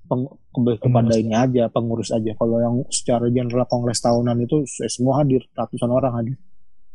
peng, 0.04 0.26
lebih 0.56 0.78
kepada 0.80 1.10
Pengurus. 1.10 1.18
ini 1.20 1.34
aja, 1.34 1.64
pengurus 1.68 2.10
aja. 2.10 2.32
Kalau 2.34 2.58
yang 2.58 2.76
secara 2.88 3.26
general 3.28 3.66
kongres 3.66 3.98
tahunan 4.00 4.38
itu 4.40 4.62
semua 4.88 5.22
hadir, 5.22 5.42
ratusan 5.52 5.90
orang 5.90 6.14
hadir. 6.16 6.38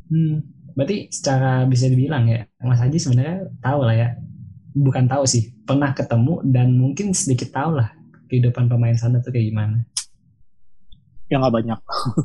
Hmm. 0.07 0.43
Berarti 0.73 1.07
secara 1.09 1.67
bisa 1.67 1.87
dibilang 1.87 2.25
ya, 2.25 2.49
Mas 2.59 2.81
Haji 2.81 2.97
sebenarnya 2.97 3.37
tahu 3.61 3.81
lah 3.85 3.93
ya. 3.93 4.09
Bukan 4.73 5.05
tahu 5.05 5.29
sih, 5.29 5.53
pernah 5.69 5.93
ketemu 5.93 6.41
dan 6.49 6.73
mungkin 6.73 7.13
sedikit 7.13 7.53
tahu 7.53 7.77
lah 7.77 7.93
kehidupan 8.33 8.73
pemain 8.73 8.97
sana 8.97 9.21
tuh 9.21 9.29
kayak 9.29 9.53
gimana. 9.53 9.85
Ya 11.29 11.37
nggak 11.37 11.53
banyak. 11.53 11.79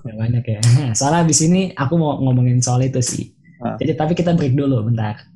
Ya, 0.08 0.14
banyak 0.16 0.44
ya. 0.48 0.60
Soalnya 1.00 1.28
di 1.28 1.36
sini 1.36 1.62
aku 1.76 2.00
mau 2.00 2.16
ngomongin 2.24 2.64
soal 2.64 2.88
itu 2.88 3.04
sih. 3.04 3.36
Ah. 3.60 3.76
Jadi 3.76 4.00
tapi 4.00 4.16
kita 4.16 4.32
break 4.32 4.56
dulu 4.56 4.88
bentar. 4.88 5.28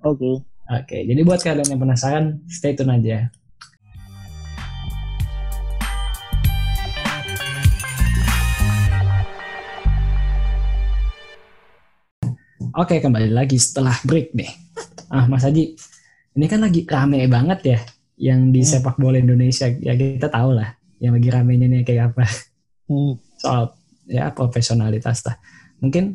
Oke. 0.00 0.40
Oke, 0.68 1.00
jadi 1.04 1.20
buat 1.24 1.40
kalian 1.40 1.68
yang 1.68 1.80
penasaran, 1.80 2.44
stay 2.48 2.76
tune 2.76 2.92
aja. 2.92 3.32
Oke, 12.76 13.00
kembali 13.00 13.32
lagi 13.32 13.56
setelah 13.56 13.96
break 14.04 14.36
nih. 14.36 14.52
Ah, 15.08 15.24
Mas 15.24 15.40
Haji, 15.40 15.72
ini 16.38 16.46
kan 16.46 16.62
lagi 16.62 16.86
rame 16.86 17.26
banget 17.26 17.60
ya 17.66 17.78
yang 18.14 18.54
di 18.54 18.62
Hmm. 18.62 18.70
sepak 18.70 18.94
bola 18.94 19.18
Indonesia. 19.18 19.66
Ya 19.66 19.98
kita 19.98 20.30
tahu 20.30 20.54
lah 20.54 20.78
yang 21.02 21.18
lagi 21.18 21.28
ramenya 21.34 21.66
nih 21.66 21.82
kayak 21.82 22.14
apa 22.14 22.24
Hmm. 22.86 23.18
soal 23.36 23.74
ya 24.06 24.30
profesionalitas 24.30 25.26
lah. 25.26 25.34
Mungkin 25.82 26.14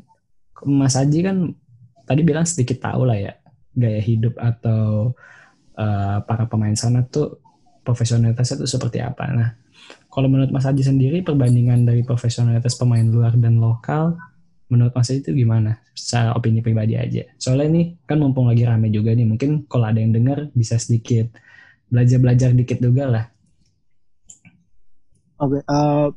Mas 0.63 0.95
Haji 0.95 1.19
kan 1.27 1.51
tadi 2.07 2.23
bilang 2.23 2.47
sedikit 2.47 2.79
tahu 2.79 3.03
lah 3.03 3.19
ya 3.19 3.35
gaya 3.75 3.99
hidup 3.99 4.39
atau 4.39 5.11
eh, 5.75 6.17
para 6.23 6.47
pemain 6.47 6.73
sana 6.73 7.03
tuh 7.03 7.43
profesionalitasnya 7.83 8.63
tuh 8.63 8.69
seperti 8.69 9.03
apa. 9.03 9.27
Nah, 9.27 9.49
kalau 10.07 10.31
menurut 10.31 10.55
Mas 10.55 10.63
Haji 10.63 10.87
sendiri 10.87 11.19
perbandingan 11.19 11.83
dari 11.83 11.99
profesionalitas 12.05 12.79
pemain 12.79 13.03
luar 13.03 13.35
dan 13.35 13.59
lokal 13.59 14.15
menurut 14.71 14.93
Mas 14.95 15.09
itu 15.11 15.31
gimana? 15.33 15.81
Secara 15.93 16.35
opini 16.35 16.63
pribadi 16.63 16.95
aja. 16.95 17.23
Soalnya 17.37 17.67
ini 17.71 17.81
kan 18.07 18.19
mumpung 18.19 18.47
lagi 18.47 18.63
rame 18.63 18.89
juga 18.89 19.11
nih, 19.11 19.27
mungkin 19.27 19.67
kalau 19.67 19.89
ada 19.89 19.99
yang 19.99 20.15
dengar 20.15 20.49
bisa 20.55 20.79
sedikit 20.79 21.31
belajar-belajar 21.91 22.55
dikit 22.57 22.79
juga 22.81 23.05
lah. 23.05 23.25
Oke, 25.43 25.59
eh, 25.59 26.07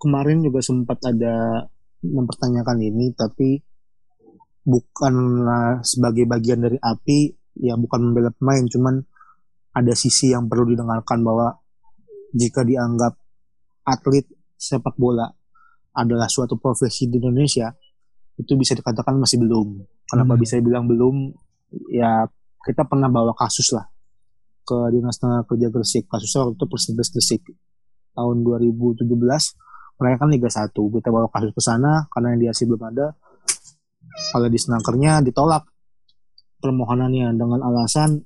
kemarin 0.00 0.44
juga 0.44 0.60
sempat 0.60 0.98
ada 1.06 1.64
mempertanyakan 2.04 2.78
ini, 2.84 3.16
tapi 3.16 3.62
bukanlah 4.64 5.80
sebagai 5.84 6.28
bagian 6.28 6.64
dari 6.64 6.76
api, 6.80 7.32
ya 7.60 7.76
bukan 7.76 8.12
membela 8.12 8.32
pemain, 8.32 8.64
cuman 8.68 9.00
ada 9.74 9.92
sisi 9.96 10.32
yang 10.32 10.48
perlu 10.48 10.68
didengarkan 10.72 11.24
bahwa 11.24 11.56
jika 12.34 12.66
dianggap 12.66 13.14
atlet 13.86 14.26
sepak 14.56 14.96
bola 14.96 15.28
adalah 15.94 16.26
suatu 16.26 16.58
profesi 16.58 17.06
di 17.06 17.22
Indonesia, 17.22 17.70
itu 18.34 18.52
bisa 18.58 18.74
dikatakan 18.74 19.14
masih 19.18 19.38
belum. 19.40 19.78
Kenapa 20.10 20.34
Hmm. 20.34 20.42
bisa 20.42 20.58
dibilang 20.58 20.84
belum? 20.90 21.32
Ya 21.90 22.26
kita 22.66 22.86
pernah 22.86 23.06
bawa 23.08 23.34
kasus 23.34 23.70
lah 23.74 23.86
ke 24.66 24.76
Dinas 24.90 25.18
Tenaga 25.18 25.46
Kerja 25.54 25.68
Gresik. 25.70 26.10
Kasusnya 26.10 26.46
waktu 26.46 26.54
itu 26.58 26.66
Persibas 26.66 27.08
Gresik 27.14 27.42
tahun 28.14 28.46
2017 28.46 29.06
mereka 29.98 30.26
kan 30.26 30.28
Liga 30.30 30.50
1 30.50 30.70
kita 30.74 31.08
bawa 31.10 31.26
kasus 31.30 31.50
ke 31.54 31.62
sana 31.62 32.06
karena 32.10 32.34
yang 32.34 32.40
di 32.54 32.64
belum 32.66 32.82
ada 32.94 33.06
kalau 34.30 34.48
di 34.50 34.58
snakernya 34.58 35.22
ditolak 35.26 35.66
permohonannya 36.62 37.34
dengan 37.34 37.60
alasan 37.62 38.22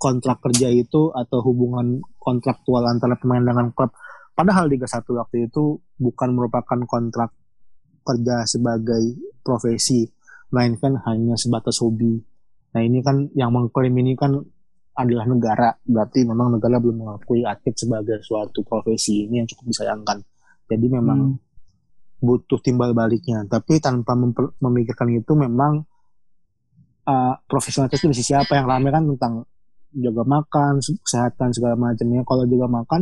kontrak 0.00 0.42
kerja 0.42 0.72
itu 0.72 1.14
atau 1.14 1.38
hubungan 1.46 2.02
kontraktual 2.18 2.82
antara 2.90 3.14
pemain 3.14 3.44
dengan 3.44 3.70
klub 3.70 3.94
padahal 4.36 4.68
Liga 4.68 4.84
1 4.84 5.02
waktu 5.16 5.48
itu 5.48 5.80
bukan 5.96 6.36
merupakan 6.36 6.78
kontrak 6.84 7.32
kerja 8.06 8.44
sebagai 8.46 9.16
profesi 9.40 10.06
melainkan 10.52 11.00
hanya 11.08 11.34
sebatas 11.34 11.82
hobi. 11.82 12.22
Nah 12.76 12.80
ini 12.84 13.02
kan 13.02 13.26
yang 13.34 13.50
mengklaim 13.50 13.96
ini 13.98 14.14
kan 14.14 14.36
adalah 14.96 15.26
negara. 15.28 15.74
Berarti 15.82 16.22
memang 16.24 16.56
negara 16.56 16.78
belum 16.78 17.02
mengakui 17.02 17.42
atlet 17.42 17.74
sebagai 17.76 18.22
suatu 18.22 18.62
profesi. 18.62 19.26
Ini 19.26 19.42
yang 19.44 19.48
cukup 19.48 19.64
disayangkan. 19.74 20.18
Jadi 20.66 20.86
memang 20.88 21.34
Hmm. 21.36 21.38
butuh 22.22 22.58
timbal 22.64 22.96
baliknya. 22.96 23.44
Tapi 23.44 23.76
tanpa 23.82 24.16
memikirkan 24.62 25.12
itu 25.12 25.32
memang 25.36 25.84
uh, 27.04 27.34
profesionalitas 27.44 28.00
itu 28.00 28.12
sisi 28.16 28.32
apa? 28.32 28.56
Yang 28.56 28.66
rame 28.72 28.88
kan 28.88 29.04
tentang 29.14 29.34
jaga 29.96 30.22
makan 30.24 30.72
kesehatan 30.80 31.48
segala 31.52 31.76
macamnya. 31.76 32.24
Kalau 32.24 32.48
jaga 32.48 32.66
makan 32.66 33.00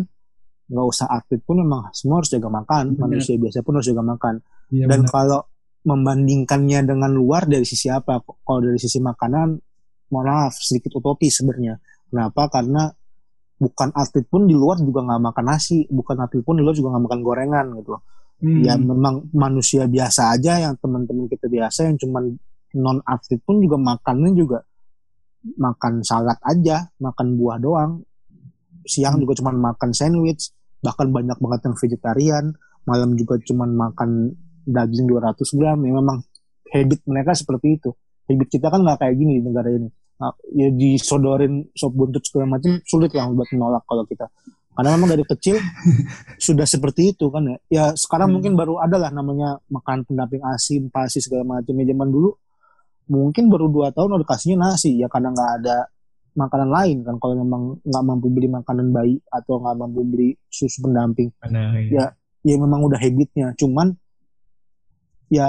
nggak 0.75 0.87
usah 0.91 1.07
atlet 1.07 1.39
pun 1.47 1.63
memang 1.63 1.95
semua 1.95 2.19
harus 2.19 2.35
jaga 2.35 2.51
makan. 2.51 2.99
Benar. 2.99 3.07
manusia 3.07 3.39
biasa 3.39 3.63
pun 3.63 3.73
harus 3.79 3.87
jaga 3.87 4.03
makan. 4.03 4.35
Iya, 4.75 4.85
dan 4.91 5.01
kalau 5.07 5.41
membandingkannya 5.87 6.83
dengan 6.83 7.15
luar 7.15 7.47
dari 7.47 7.63
sisi 7.63 7.87
apa? 7.87 8.19
Kalau 8.25 8.61
dari 8.61 8.81
sisi 8.83 8.99
makanan 8.99 9.49
mohon 10.11 10.27
maaf 10.27 10.59
sedikit 10.59 10.99
utopis 10.99 11.39
sebenarnya. 11.39 11.79
Kenapa? 12.11 12.51
Karena 12.51 12.91
bukan 13.55 13.89
atlet 13.95 14.27
pun 14.27 14.51
di 14.51 14.57
luar 14.59 14.83
juga 14.83 15.07
nggak 15.07 15.23
makan 15.31 15.45
nasi. 15.47 15.87
Bukan 15.87 16.17
atlet 16.19 16.43
pun 16.43 16.59
di 16.59 16.63
luar 16.67 16.75
juga 16.75 16.97
nggak 16.97 17.05
makan 17.07 17.21
gorengan 17.23 17.67
gitu 17.79 17.95
loh. 17.95 18.03
Hmm. 18.35 18.67
ya 18.67 18.75
memang 18.75 19.31
manusia 19.31 19.87
biasa 19.87 20.35
aja 20.35 20.59
yang 20.59 20.75
teman-teman 20.83 21.31
kita 21.31 21.47
biasa 21.47 21.87
yang 21.87 21.97
cuman 21.97 22.35
non 22.75 22.99
atlet 23.07 23.39
pun 23.47 23.63
juga 23.63 23.79
makannya 23.79 24.35
juga 24.35 24.59
makan 25.55 26.03
salad 26.03 26.37
aja 26.43 26.91
makan 26.99 27.39
buah 27.39 27.57
doang. 27.63 28.03
Siang 28.85 29.17
Hmm. 29.17 29.23
juga 29.25 29.39
cuman 29.39 29.73
makan 29.73 29.91
sandwich 29.95 30.51
bahkan 30.85 31.09
banyak 31.09 31.41
banget 31.41 31.61
yang 31.65 31.77
vegetarian 31.81 32.45
malam 32.85 33.17
juga 33.17 33.41
cuman 33.41 33.73
makan 33.73 34.11
daging 34.69 35.09
200 35.09 35.41
gram 35.57 35.79
ya 35.81 35.93
memang 35.97 36.21
habit 36.69 37.01
mereka 37.09 37.33
seperti 37.33 37.81
itu 37.81 37.91
habit 38.29 38.49
kita 38.53 38.69
kan 38.69 38.85
nggak 38.85 39.01
kayak 39.01 39.17
gini 39.17 39.41
di 39.41 39.43
negara 39.49 39.73
ini 39.73 39.89
Nah, 40.15 40.31
ya 40.55 40.71
disodorin 40.71 41.75
sop 41.75 41.91
buntut 41.91 42.23
segala 42.23 42.55
macam 42.55 42.79
sulit 42.87 43.11
lah 43.19 43.27
buat 43.35 43.51
menolak 43.51 43.83
kalau 43.83 44.07
kita 44.07 44.31
karena 44.75 44.91
memang 44.99 45.11
dari 45.11 45.27
kecil 45.27 45.59
sudah 46.47 46.67
seperti 46.67 47.15
itu 47.15 47.31
kan 47.31 47.47
ya. 47.47 47.57
Ya 47.71 47.85
sekarang 47.95 48.31
Hmm. 48.31 48.39
mungkin 48.39 48.53
baru 48.59 48.83
ada 48.83 48.99
lah 48.99 49.11
namanya 49.15 49.59
makan 49.71 50.03
pendamping 50.03 50.43
asin, 50.43 50.91
pasi 50.91 51.23
segala 51.23 51.47
macam. 51.47 51.75
Ya 51.79 51.95
zaman 51.95 52.11
dulu 52.11 52.31
mungkin 53.07 53.53
baru 53.53 53.71
dua 53.71 53.95
tahun 53.95 54.19
udah 54.19 54.27
kasihnya 54.27 54.57
nasi 54.67 54.99
ya 54.99 55.07
karena 55.07 55.31
nggak 55.31 55.51
ada 55.63 55.87
makanan 56.35 56.71
lain 56.71 56.97
kan 57.03 57.17
kalau 57.17 57.39
memang 57.39 57.63
nggak 57.81 58.05
mampu 58.05 58.27
beli 58.29 58.49
makanan 58.49 58.91
bayi 58.91 59.23
atau 59.29 59.59
nggak 59.59 59.77
mampu 59.79 60.01
beli 60.03 60.29
susu 60.47 60.83
pendamping 60.83 61.31
Benar, 61.39 61.79
iya. 61.79 61.91
Ya. 61.91 62.07
ya 62.43 62.55
memang 62.59 62.83
udah 62.83 62.99
habitnya 62.99 63.55
cuman 63.55 63.95
ya 65.31 65.49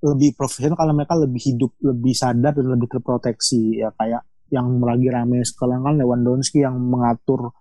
lebih 0.00 0.34
profesional 0.34 0.74
kalau 0.74 0.94
mereka 0.94 1.14
lebih 1.14 1.38
hidup 1.38 1.70
lebih 1.80 2.14
sadar 2.14 2.56
dan 2.56 2.66
lebih 2.66 2.88
terproteksi 2.88 3.78
ya 3.78 3.92
kayak 3.94 4.22
yang 4.50 4.82
lagi 4.82 5.06
rame 5.06 5.42
sekarang 5.42 5.82
kan 5.82 5.94
Lewandowski 5.94 6.62
yang 6.62 6.74
mengatur 6.74 7.54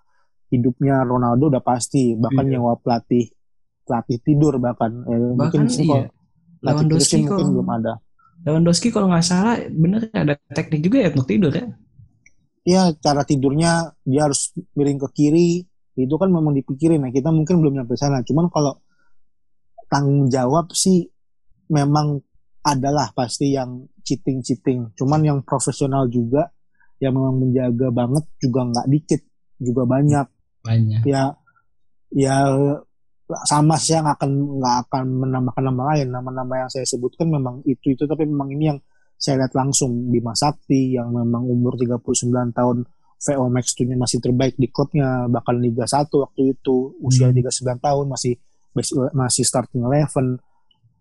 hidupnya 0.50 1.06
Ronaldo 1.06 1.54
udah 1.54 1.62
pasti 1.62 2.18
bahkan 2.18 2.50
Iya. 2.50 2.58
nyewa 2.58 2.74
pelatih 2.78 3.30
pelatih 3.86 4.18
tidur 4.22 4.58
bahkan 4.58 5.06
Eh, 5.06 5.14
mungkin 5.34 5.66
Bahkan 5.66 5.70
sih 5.70 5.86
iya. 5.86 6.10
Lewandowski 6.62 7.22
mungkin 7.22 7.30
kalau- 7.30 7.50
belum 7.54 7.70
ada 7.72 7.94
Lewandowski 8.40 8.88
kalau 8.90 9.08
nggak 9.12 9.26
salah 9.26 9.58
bener 9.70 10.08
ada 10.10 10.34
teknik 10.50 10.82
juga 10.82 10.98
ya 11.04 11.10
untuk 11.12 11.28
tidur 11.28 11.52
ya. 11.52 11.66
Ya 12.70 12.94
cara 13.02 13.26
tidurnya 13.26 13.98
dia 14.06 14.30
harus 14.30 14.54
miring 14.78 15.02
ke 15.02 15.10
kiri. 15.18 15.50
Itu 15.98 16.16
kan 16.16 16.30
memang 16.30 16.54
dipikirin 16.54 17.02
nah 17.02 17.12
kita 17.12 17.34
mungkin 17.34 17.60
belum 17.66 17.82
nyampe 17.82 17.98
sana. 17.98 18.22
Cuman 18.22 18.48
kalau 18.54 18.78
tanggung 19.90 20.30
jawab 20.30 20.70
sih 20.78 21.10
memang 21.74 22.22
adalah 22.62 23.10
pasti 23.18 23.58
yang 23.58 23.88
cheating 24.06 24.46
cheating 24.46 24.92
cuman 24.94 25.22
yang 25.26 25.40
profesional 25.42 26.06
juga 26.12 26.52
yang 27.00 27.16
memang 27.16 27.40
menjaga 27.40 27.88
banget 27.90 28.26
juga 28.38 28.60
nggak 28.70 28.88
dikit 28.92 29.22
juga 29.60 29.84
banyak. 29.88 30.28
Banyak. 30.60 31.02
ya 31.08 31.32
ya 32.12 32.36
sama 33.48 33.78
sih 33.80 33.96
yang 33.96 34.10
akan 34.10 34.60
nggak 34.60 34.76
akan 34.88 35.04
menambahkan 35.08 35.64
nama 35.64 35.82
lain. 35.96 36.08
Nama-nama 36.12 36.54
yang 36.66 36.70
saya 36.70 36.84
sebutkan 36.84 37.32
memang 37.32 37.64
itu 37.64 37.96
itu 37.96 38.04
tapi 38.04 38.28
memang 38.28 38.52
ini 38.52 38.64
yang 38.76 38.80
saya 39.20 39.36
lihat 39.38 39.52
langsung 39.52 40.08
Bima 40.08 40.32
Sakti 40.32 40.96
yang 40.96 41.12
memang 41.12 41.44
umur 41.44 41.76
39 41.76 42.00
tahun 42.50 42.78
VO 43.20 43.46
Max 43.48 43.76
2 43.76 43.94
masih 43.94 44.18
terbaik 44.18 44.56
di 44.56 44.66
klubnya 44.66 45.28
bahkan 45.28 45.60
Liga 45.60 45.84
1 45.84 46.08
waktu 46.08 46.56
itu 46.56 46.96
usia 47.00 47.28
Hmm. 47.28 47.36
39 47.36 47.52
tahun 47.78 48.06
masih 48.08 48.34
masih 49.12 49.44
starting 49.44 49.84
eleven. 49.84 50.40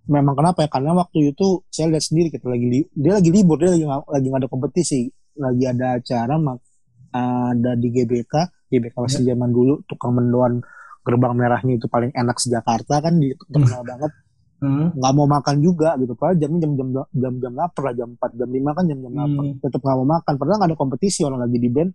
Memang 0.04 0.34
kenapa 0.34 0.64
ya? 0.64 0.68
Karena 0.68 0.96
waktu 0.96 1.30
itu 1.30 1.62
saya 1.68 1.86
lihat 1.88 2.02
sendiri 2.02 2.28
kita 2.28 2.48
lagi 2.48 2.64
li- 2.64 2.90
dia 2.90 3.14
lagi 3.14 3.28
libur 3.28 3.54
dia 3.54 3.70
lagi 3.70 3.84
nggak- 3.84 4.08
lagi 4.08 4.28
ada 4.34 4.48
kompetisi 4.48 5.00
lagi 5.36 5.64
ada 5.64 5.86
acara 5.94 6.34
mak- 6.36 6.64
ada 7.10 7.72
di 7.72 7.88
GBK 7.88 8.34
GBK 8.66 8.94
masih 8.96 9.22
zaman 9.22 9.48
dulu 9.48 9.84
tukang 9.84 10.12
mendoan 10.12 10.58
gerbang 11.00 11.32
merahnya 11.32 11.76
itu 11.76 11.86
paling 11.86 12.10
enak 12.10 12.36
sejakarta 12.36 12.98
kan 12.98 13.14
di 13.16 13.30
terkenal 13.46 13.80
banget 13.82 14.12
Hmm. 14.58 14.90
nggak 14.90 15.12
mau 15.14 15.26
makan 15.30 15.62
juga 15.62 15.94
gitu. 16.02 16.18
Padahal 16.18 16.34
jamnya 16.42 16.66
jam 16.66 16.72
jam 16.74 16.88
jam 17.14 17.34
jam 17.38 17.52
lapar 17.54 17.82
lah 17.90 17.94
jam 17.94 18.08
4 18.18 18.38
jam 18.42 18.48
5 18.50 18.74
kan 18.74 18.84
jam 18.90 18.98
jam 18.98 19.12
lapar. 19.14 19.42
Hmm. 19.46 19.54
tetap 19.62 19.80
nggak 19.86 19.96
mau 20.02 20.08
makan. 20.18 20.32
Padahal 20.34 20.56
nggak 20.58 20.70
ada 20.74 20.78
kompetisi 20.78 21.20
orang 21.22 21.40
lagi 21.46 21.58
di 21.62 21.70
band. 21.70 21.90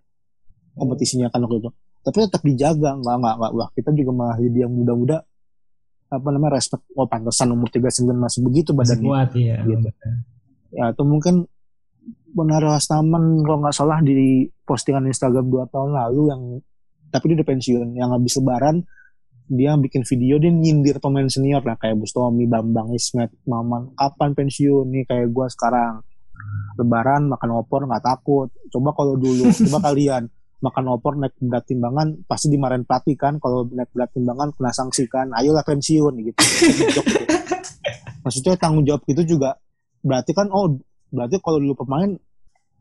Kompetisinya 0.74 1.28
kan 1.28 1.44
waktu 1.44 1.60
itu. 1.60 1.70
Tapi 2.04 2.18
tetap 2.24 2.42
dijaga. 2.48 2.90
Nggak 3.04 3.16
nggak 3.20 3.36
nggak. 3.36 3.52
Wah 3.52 3.70
kita 3.76 3.90
juga 3.92 4.12
malah 4.16 4.38
jadi 4.40 4.60
yang 4.64 4.72
muda-muda. 4.72 5.18
Apa 6.08 6.28
namanya 6.32 6.62
respect 6.62 6.84
oh 6.96 7.10
pantesan 7.10 7.52
umur 7.52 7.68
39 7.68 8.06
masih 8.16 8.40
begitu 8.46 8.70
Masih 8.72 8.96
badannya. 8.96 9.10
kuat 9.12 9.30
ya. 9.36 9.58
Gitu. 9.66 9.90
ya 10.74 10.84
atau 10.90 11.04
mungkin 11.06 11.46
benar 12.34 12.66
Rastaman 12.66 13.46
kalau 13.46 13.62
nggak 13.62 13.76
salah 13.78 14.02
di 14.02 14.50
postingan 14.66 15.06
Instagram 15.06 15.46
dua 15.54 15.70
tahun 15.70 15.94
lalu 15.94 16.22
yang 16.32 16.42
tapi 17.12 17.30
dia 17.30 17.44
udah 17.44 17.48
pensiun. 17.52 17.88
Yang 17.98 18.10
habis 18.16 18.34
lebaran 18.40 18.76
dia 19.48 19.76
bikin 19.76 20.08
video 20.08 20.40
dia 20.40 20.52
nyindir 20.52 20.98
pemain 21.04 21.28
senior. 21.28 21.64
Lah 21.64 21.76
kayak 21.76 22.00
Bustomi, 22.00 22.48
Bambang, 22.48 22.96
Ismet, 22.96 23.32
Maman 23.44 23.92
kapan 23.96 24.32
pensiun 24.36 24.88
nih 24.88 25.04
kayak 25.08 25.28
gua 25.32 25.52
sekarang? 25.52 26.04
Lebaran 26.80 27.30
makan 27.30 27.50
opor 27.60 27.86
nggak 27.86 28.04
takut. 28.04 28.50
Coba 28.72 28.96
kalau 28.96 29.20
dulu 29.20 29.52
coba 29.68 29.92
kalian 29.92 30.28
makan 30.64 30.86
opor 30.96 31.20
naik 31.20 31.36
berat 31.44 31.68
timbangan 31.68 32.24
pasti 32.24 32.48
dimarahin 32.48 32.88
pelatih 32.88 33.16
kan. 33.20 33.38
Kalau 33.38 33.68
naik 33.68 33.92
berat 33.92 34.12
timbangan 34.16 34.56
kena 34.56 34.72
sanksi 34.72 35.04
kan. 35.12 35.32
Ayolah 35.36 35.64
pensiun 35.66 36.14
gitu. 36.24 36.40
Gitu. 36.40 37.02
maksudnya 38.24 38.56
tanggung 38.56 38.88
jawab 38.88 39.04
gitu 39.04 39.36
juga. 39.36 39.60
Berarti 40.00 40.32
kan 40.32 40.48
oh 40.52 40.80
berarti 41.12 41.38
kalau 41.44 41.60
dulu 41.60 41.84
pemain 41.84 42.16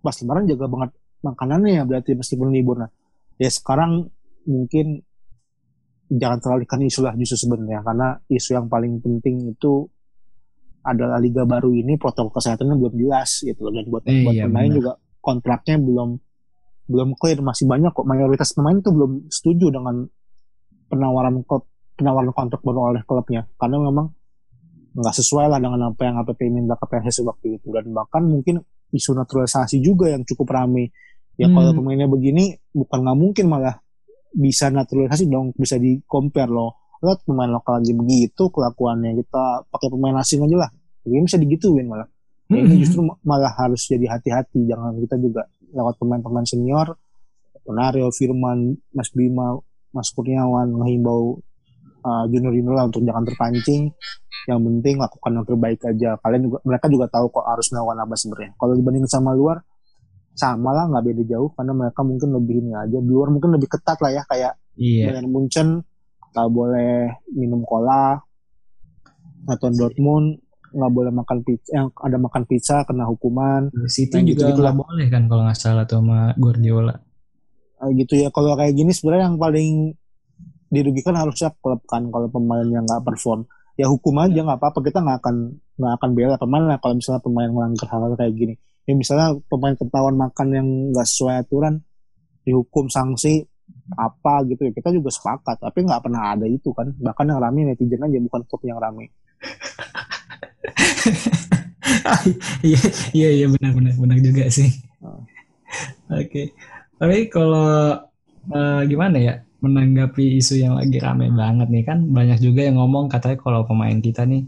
pas 0.02 0.14
lebaran 0.18 0.46
jaga 0.48 0.66
banget 0.66 0.90
makanannya 1.22 1.70
ya 1.78 1.82
berarti 1.82 2.14
meskipun 2.14 2.54
libur. 2.54 2.82
Nah 2.82 2.90
ya 3.38 3.50
sekarang 3.50 4.06
mungkin 4.46 5.02
jangan 6.12 6.38
teralihkan 6.38 6.80
isu 6.82 7.00
lah 7.00 7.14
justru 7.16 7.48
sebenarnya 7.48 7.80
karena 7.80 8.08
isu 8.26 8.50
yang 8.52 8.66
paling 8.68 9.00
penting 9.00 9.48
itu 9.48 9.88
adalah 10.82 11.16
liga 11.16 11.46
baru 11.46 11.70
ini 11.70 11.94
protokol 11.94 12.34
kesehatannya 12.34 12.74
belum 12.74 12.94
jelas 12.98 13.40
gitu 13.40 13.64
loh. 13.64 13.72
Dan 13.72 13.86
buat 13.86 14.02
Iya, 14.04 14.18
buat 14.20 14.34
pemain 14.44 14.66
benar. 14.66 14.76
juga 14.76 14.92
kontraknya 15.20 15.76
belum 15.78 16.08
belum 16.90 17.08
clear. 17.14 17.38
Masih 17.40 17.64
banyak 17.64 17.92
kok 17.92 18.02
mayoritas 18.02 18.50
pemain 18.50 18.74
itu 18.74 18.90
belum 18.90 19.30
setuju 19.30 19.70
dengan 19.70 20.04
penawaran 20.88 21.46
klub 21.46 21.70
penawaran 21.94 22.34
kontrak 22.34 22.60
baru 22.60 22.92
oleh 22.92 23.02
klubnya. 23.06 23.46
Karena 23.54 23.78
memang 23.78 24.10
nggak 24.92 25.14
sesuai 25.14 25.48
lah 25.48 25.56
dengan 25.56 25.88
apa 25.88 26.02
yang 26.02 26.18
APP 26.18 26.40
minta 26.50 26.74
ke 26.74 26.84
PSSI 26.84 27.22
waktu 27.24 27.46
itu. 27.56 27.70
Dan 27.70 27.94
bahkan 27.94 28.26
mungkin 28.26 28.58
isu 28.90 29.14
naturalisasi 29.14 29.78
juga 29.78 30.10
yang 30.10 30.26
cukup 30.26 30.50
rame. 30.50 30.90
Ya 31.38 31.46
Hmm. 31.46 31.56
kalau 31.56 31.72
pemainnya 31.72 32.10
begini 32.10 32.58
bukan 32.74 32.98
nggak 33.00 33.18
mungkin 33.18 33.46
malah 33.48 33.80
bisa 34.32 34.72
naturalisasi 34.72 35.28
dong 35.28 35.52
bisa 35.54 35.76
di 35.76 36.00
compare 36.08 36.48
loh. 36.48 36.92
Lihat 37.02 37.26
pemain 37.26 37.50
lokal 37.50 37.82
aja 37.82 37.92
begitu 37.92 38.48
kelakuannya 38.48 39.18
kita 39.18 39.68
pakai 39.68 39.88
pemain 39.90 40.16
asing 40.22 40.46
aja 40.46 40.56
lah. 40.66 40.70
Ini 41.02 41.26
bisa 41.26 41.38
digituin 41.38 41.90
malah. 41.90 42.06
Ya, 42.52 42.62
ini 42.62 42.84
justru 42.84 43.02
malah 43.26 43.50
harus 43.58 43.88
jadi 43.88 44.06
hati-hati. 44.06 44.68
Jangan 44.68 44.94
kita 45.02 45.16
juga 45.18 45.48
lewat 45.72 45.98
pemain-pemain 45.98 46.46
senior. 46.46 46.94
Penario, 47.62 48.10
Firman, 48.10 48.74
Mas 48.94 49.10
Bima, 49.14 49.54
Mas 49.94 50.10
Kurniawan 50.10 50.70
menghimbau 50.74 51.38
uh, 52.02 52.24
junior-junior 52.30 52.74
lah 52.74 52.84
untuk 52.86 53.02
jangan 53.02 53.26
terpancing. 53.26 53.90
Yang 54.46 54.60
penting 54.62 54.94
lakukan 54.98 55.30
yang 55.38 55.46
terbaik 55.46 55.80
aja. 55.86 56.10
Kalian 56.22 56.42
juga 56.50 56.58
mereka 56.66 56.86
juga 56.90 57.06
tahu 57.10 57.26
kok 57.30 57.46
harus 57.46 57.66
melakukan 57.70 57.98
apa 58.02 58.14
sebenarnya. 58.14 58.50
Kalau 58.58 58.74
dibandingin 58.78 59.10
sama 59.10 59.30
luar 59.34 59.58
sama 60.32 60.72
lah 60.72 60.88
nggak 60.88 61.04
beda 61.12 61.22
jauh 61.36 61.52
karena 61.52 61.72
mereka 61.76 62.00
mungkin 62.00 62.28
lebih 62.32 62.64
ini 62.64 62.72
aja 62.72 62.98
di 62.98 63.10
luar 63.12 63.28
mungkin 63.28 63.52
lebih 63.52 63.68
ketat 63.68 64.00
lah 64.00 64.12
ya 64.12 64.24
kayak 64.24 64.56
Iya. 64.76 65.12
Bayern 65.12 65.28
Munchen 65.28 65.68
nggak 66.32 66.48
boleh 66.48 67.12
minum 67.36 67.60
cola 67.60 68.16
atau 69.44 69.68
Dortmund 69.68 70.40
nggak 70.72 70.92
boleh 70.92 71.12
makan 71.12 71.38
pizza 71.44 71.68
yang 71.76 71.92
ada 72.00 72.16
makan 72.16 72.42
pizza 72.48 72.80
kena 72.88 73.04
hukuman. 73.04 73.68
City 73.84 74.16
Nah, 74.16 74.24
juga 74.24 74.48
gitu-gitu 74.48 74.60
nggak 74.64 74.78
boleh 74.80 75.06
kan 75.12 75.22
kalau 75.28 75.42
nggak 75.44 75.58
salah 75.60 75.84
tuh 75.84 76.00
sama 76.00 76.32
Guardiola. 76.40 76.96
Gitu 77.92 78.14
ya 78.16 78.32
kalau 78.32 78.56
kayak 78.56 78.72
gini 78.72 78.96
sebenarnya 78.96 79.28
yang 79.28 79.36
paling 79.36 79.92
dirugikan 80.72 81.12
harusnya 81.20 81.52
klub 81.60 81.84
kan 81.84 82.08
kalau 82.08 82.32
pemain 82.32 82.64
yang 82.64 82.88
nggak 82.88 83.04
perform. 83.04 83.44
Ya 83.76 83.92
hukum 83.92 84.16
aja 84.16 84.40
nggak 84.40 84.56
apa-apa 84.56 84.80
kita 84.80 85.04
nggak 85.04 85.18
akan 85.20 85.36
nggak 85.76 85.92
akan 86.00 86.10
bela 86.16 86.36
pemain 86.40 86.64
lah 86.64 86.78
kalau 86.80 86.96
misalnya 86.96 87.20
pemain 87.20 87.50
melanggar 87.52 87.88
hal 87.92 88.16
kayak 88.16 88.32
gini 88.32 88.54
ya 88.86 88.94
misalnya 88.98 89.38
pemain 89.46 89.76
ketahuan 89.78 90.16
makan 90.18 90.48
yang 90.52 90.68
nggak 90.90 91.06
sesuai 91.06 91.46
aturan 91.46 91.78
dihukum 92.42 92.90
sanksi 92.90 93.46
apa 93.94 94.42
gitu 94.50 94.68
ya 94.68 94.72
kita 94.74 94.90
juga 94.90 95.10
sepakat 95.14 95.56
tapi 95.62 95.86
nggak 95.86 96.02
pernah 96.02 96.34
ada 96.34 96.46
itu 96.46 96.74
kan 96.74 96.90
bahkan 96.98 97.30
yang 97.30 97.38
rame 97.38 97.72
netizen 97.72 98.02
aja 98.02 98.18
bukan 98.18 98.42
klub 98.46 98.62
yang 98.66 98.78
rame 98.82 99.10
Iya 102.62 102.82
iya 103.12 103.28
iya 103.42 103.46
benar 103.50 103.70
benar 103.74 103.94
benar 103.98 104.18
juga 104.22 104.44
sih. 104.48 104.70
Oh. 105.02 105.20
Oke. 106.12 106.54
Tapi 106.98 107.18
kalau 107.32 107.98
eh, 108.52 108.80
gimana 108.86 109.16
ya 109.18 109.34
menanggapi 109.62 110.38
isu 110.42 110.58
yang 110.58 110.74
lagi 110.78 110.98
rame 110.98 111.30
banget 111.30 111.68
nih 111.70 111.84
kan 111.86 111.98
banyak 112.10 112.38
juga 112.42 112.66
yang 112.66 112.82
ngomong 112.82 113.06
katanya 113.06 113.38
kalau 113.38 113.62
pemain 113.62 113.98
kita 114.02 114.26
nih 114.26 114.42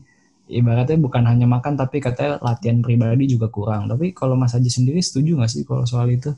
ibaratnya 0.48 0.98
bukan 1.00 1.24
hanya 1.30 1.46
makan 1.48 1.74
tapi 1.80 1.98
katanya 2.04 2.38
latihan 2.44 2.78
pribadi 2.84 3.24
juga 3.34 3.48
kurang. 3.52 3.88
Tapi 3.90 4.12
kalau 4.16 4.34
Mas 4.38 4.52
Haji 4.56 4.70
sendiri 4.70 5.00
setuju 5.00 5.36
nggak 5.38 5.50
sih 5.52 5.62
kalau 5.68 5.84
soal 5.88 6.08
itu? 6.12 6.30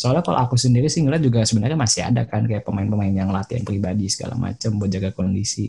Soalnya 0.00 0.24
kalau 0.24 0.38
aku 0.44 0.56
sendiri 0.56 0.88
sih 0.88 1.04
ngeliat 1.04 1.20
juga 1.22 1.40
sebenarnya 1.44 1.76
masih 1.76 2.02
ada 2.08 2.24
kan 2.24 2.42
kayak 2.48 2.64
pemain-pemain 2.64 3.12
yang 3.12 3.30
latihan 3.32 3.62
pribadi 3.68 4.08
segala 4.08 4.34
macam 4.40 4.80
buat 4.80 4.88
jaga 4.92 5.10
kondisi. 5.12 5.68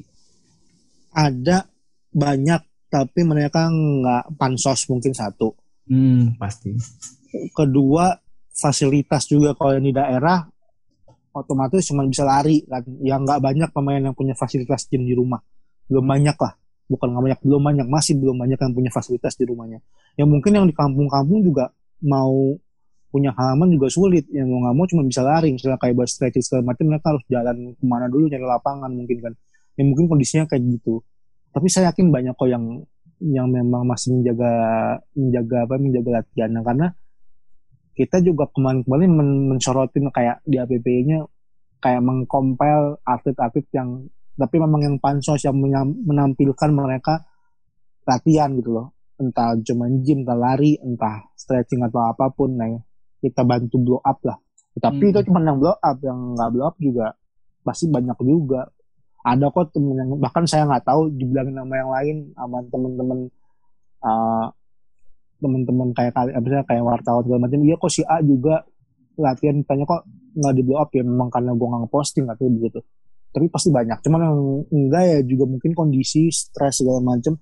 ada 1.16 1.58
banyak 2.12 2.62
tapi 2.92 3.22
mereka 3.24 3.62
nggak 3.72 4.24
pansos 4.40 4.82
mungkin 4.92 5.14
satu 5.16 5.48
Hmm, 5.90 6.38
pasti. 6.40 6.72
kedua 7.56 8.06
fasilitas 8.52 9.24
juga 9.32 9.56
kalau 9.58 9.72
yang 9.80 9.86
di 9.88 9.94
daerah 9.96 10.38
otomatis 11.32 11.84
cuma 11.88 12.04
bisa 12.04 12.24
lari 12.28 12.64
kan 12.68 12.84
yang 13.02 13.24
nggak 13.24 13.40
banyak 13.40 13.70
pemain 13.72 14.02
yang 14.04 14.16
punya 14.16 14.36
fasilitas 14.36 14.88
gym 14.92 15.04
di 15.08 15.16
rumah 15.16 15.40
belum 15.88 16.06
banyak 16.08 16.38
lah 16.38 16.54
bukan 16.92 17.08
nggak 17.16 17.24
banyak 17.24 17.40
belum 17.48 17.62
banyak 17.64 17.88
masih 17.88 18.14
belum 18.20 18.36
banyak 18.36 18.60
yang 18.60 18.74
punya 18.76 18.92
fasilitas 18.92 19.40
di 19.40 19.48
rumahnya. 19.48 19.80
Yang 20.20 20.28
mungkin 20.28 20.52
yang 20.52 20.66
di 20.68 20.76
kampung-kampung 20.76 21.40
juga 21.48 21.72
mau 22.04 22.36
punya 23.08 23.32
halaman 23.32 23.72
juga 23.72 23.88
sulit. 23.88 24.28
Yang 24.28 24.52
mau 24.52 24.60
nggak 24.68 24.76
mau 24.76 24.86
cuma 24.92 25.02
bisa 25.08 25.24
lari 25.24 25.56
misalnya 25.56 25.80
kayak 25.80 25.96
buat 25.96 26.10
stretching 26.12 26.44
segala 26.44 26.76
macam 26.76 26.86
mereka 26.92 27.16
harus 27.16 27.24
jalan 27.32 27.56
ke 27.80 27.84
mana 27.88 28.12
dulu 28.12 28.28
nyari 28.28 28.44
lapangan 28.44 28.92
mungkin 28.92 29.18
kan. 29.24 29.34
Yang 29.80 29.88
mungkin 29.96 30.06
kondisinya 30.12 30.46
kayak 30.52 30.64
gitu. 30.68 31.00
Tapi 31.56 31.68
saya 31.72 31.96
yakin 31.96 32.12
banyak 32.12 32.36
kok 32.36 32.50
yang 32.52 32.84
yang 33.22 33.48
memang 33.48 33.88
masih 33.88 34.20
menjaga 34.20 34.52
menjaga 35.16 35.58
apa 35.64 35.74
menjaga 35.80 36.10
latihan. 36.20 36.52
Karena 36.60 36.88
kita 37.96 38.18
juga 38.20 38.52
kemarin-kemarin 38.52 39.12
men- 39.16 39.48
mensorotin 39.56 40.12
kayak 40.12 40.44
di 40.44 40.60
APP-nya 40.60 41.24
kayak 41.82 42.02
mengkompel 42.04 43.02
atlet-atlet 43.04 43.68
yang 43.74 44.06
tapi 44.42 44.58
memang 44.58 44.82
yang 44.82 44.96
pansos 44.98 45.46
yang 45.46 45.54
menampilkan 46.02 46.70
mereka 46.74 47.22
latihan 48.10 48.50
gitu 48.58 48.74
loh. 48.74 48.88
Entah 49.22 49.54
cuma 49.62 49.86
gym 50.02 50.26
entah 50.26 50.34
lari 50.34 50.82
entah 50.82 51.30
stretching 51.38 51.86
atau 51.86 52.02
apa 52.02 52.34
pun 52.34 52.58
nah 52.58 52.66
kita 53.22 53.46
bantu 53.46 53.78
blow 53.78 54.02
up 54.02 54.18
lah. 54.26 54.42
Tapi 54.82 55.04
Hmm. 55.06 55.12
itu 55.14 55.20
cuma 55.30 55.46
yang 55.46 55.62
blow 55.62 55.78
up 55.78 55.98
yang 56.02 56.34
nggak 56.34 56.50
blow 56.58 56.66
up 56.74 56.76
juga 56.82 57.14
pasti 57.62 57.86
banyak 57.86 58.18
juga. 58.26 58.66
Ada 59.22 59.54
kok 59.54 59.78
temen 59.78 59.94
yang 59.94 60.10
bahkan 60.18 60.50
saya 60.50 60.66
nggak 60.66 60.90
tahu 60.90 61.14
dibilangin 61.14 61.54
nama 61.54 61.74
yang 61.78 61.92
lain 61.94 62.16
sama 62.34 62.58
temen-temen 62.74 63.20
uh, 64.02 64.50
temen-temen 65.38 65.94
kayak 65.94 66.14
kali 66.18 66.34
apa 66.34 66.66
kayak 66.66 66.82
wartawan 66.82 67.22
segala 67.22 67.40
macam. 67.46 67.62
Iya 67.62 67.76
kok 67.78 67.92
si 67.94 68.02
A 68.02 68.18
juga 68.26 68.66
latihan 69.22 69.62
tanya 69.70 69.86
kok 69.86 70.02
nggak 70.34 70.54
di 70.58 70.62
blow 70.66 70.82
up 70.82 70.90
ya? 70.90 71.06
Memang 71.06 71.30
karena 71.30 71.54
gue 71.54 71.68
nggak 71.70 71.92
posting 71.94 72.26
atau 72.26 72.50
begitu 72.50 72.82
tapi 73.32 73.48
pasti 73.48 73.72
banyak. 73.72 73.98
Cuman 74.04 74.20
yang 74.22 74.38
enggak 74.70 75.04
ya 75.08 75.18
juga 75.24 75.44
mungkin 75.48 75.72
kondisi 75.72 76.28
stres 76.30 76.84
segala 76.84 77.00
macam 77.00 77.36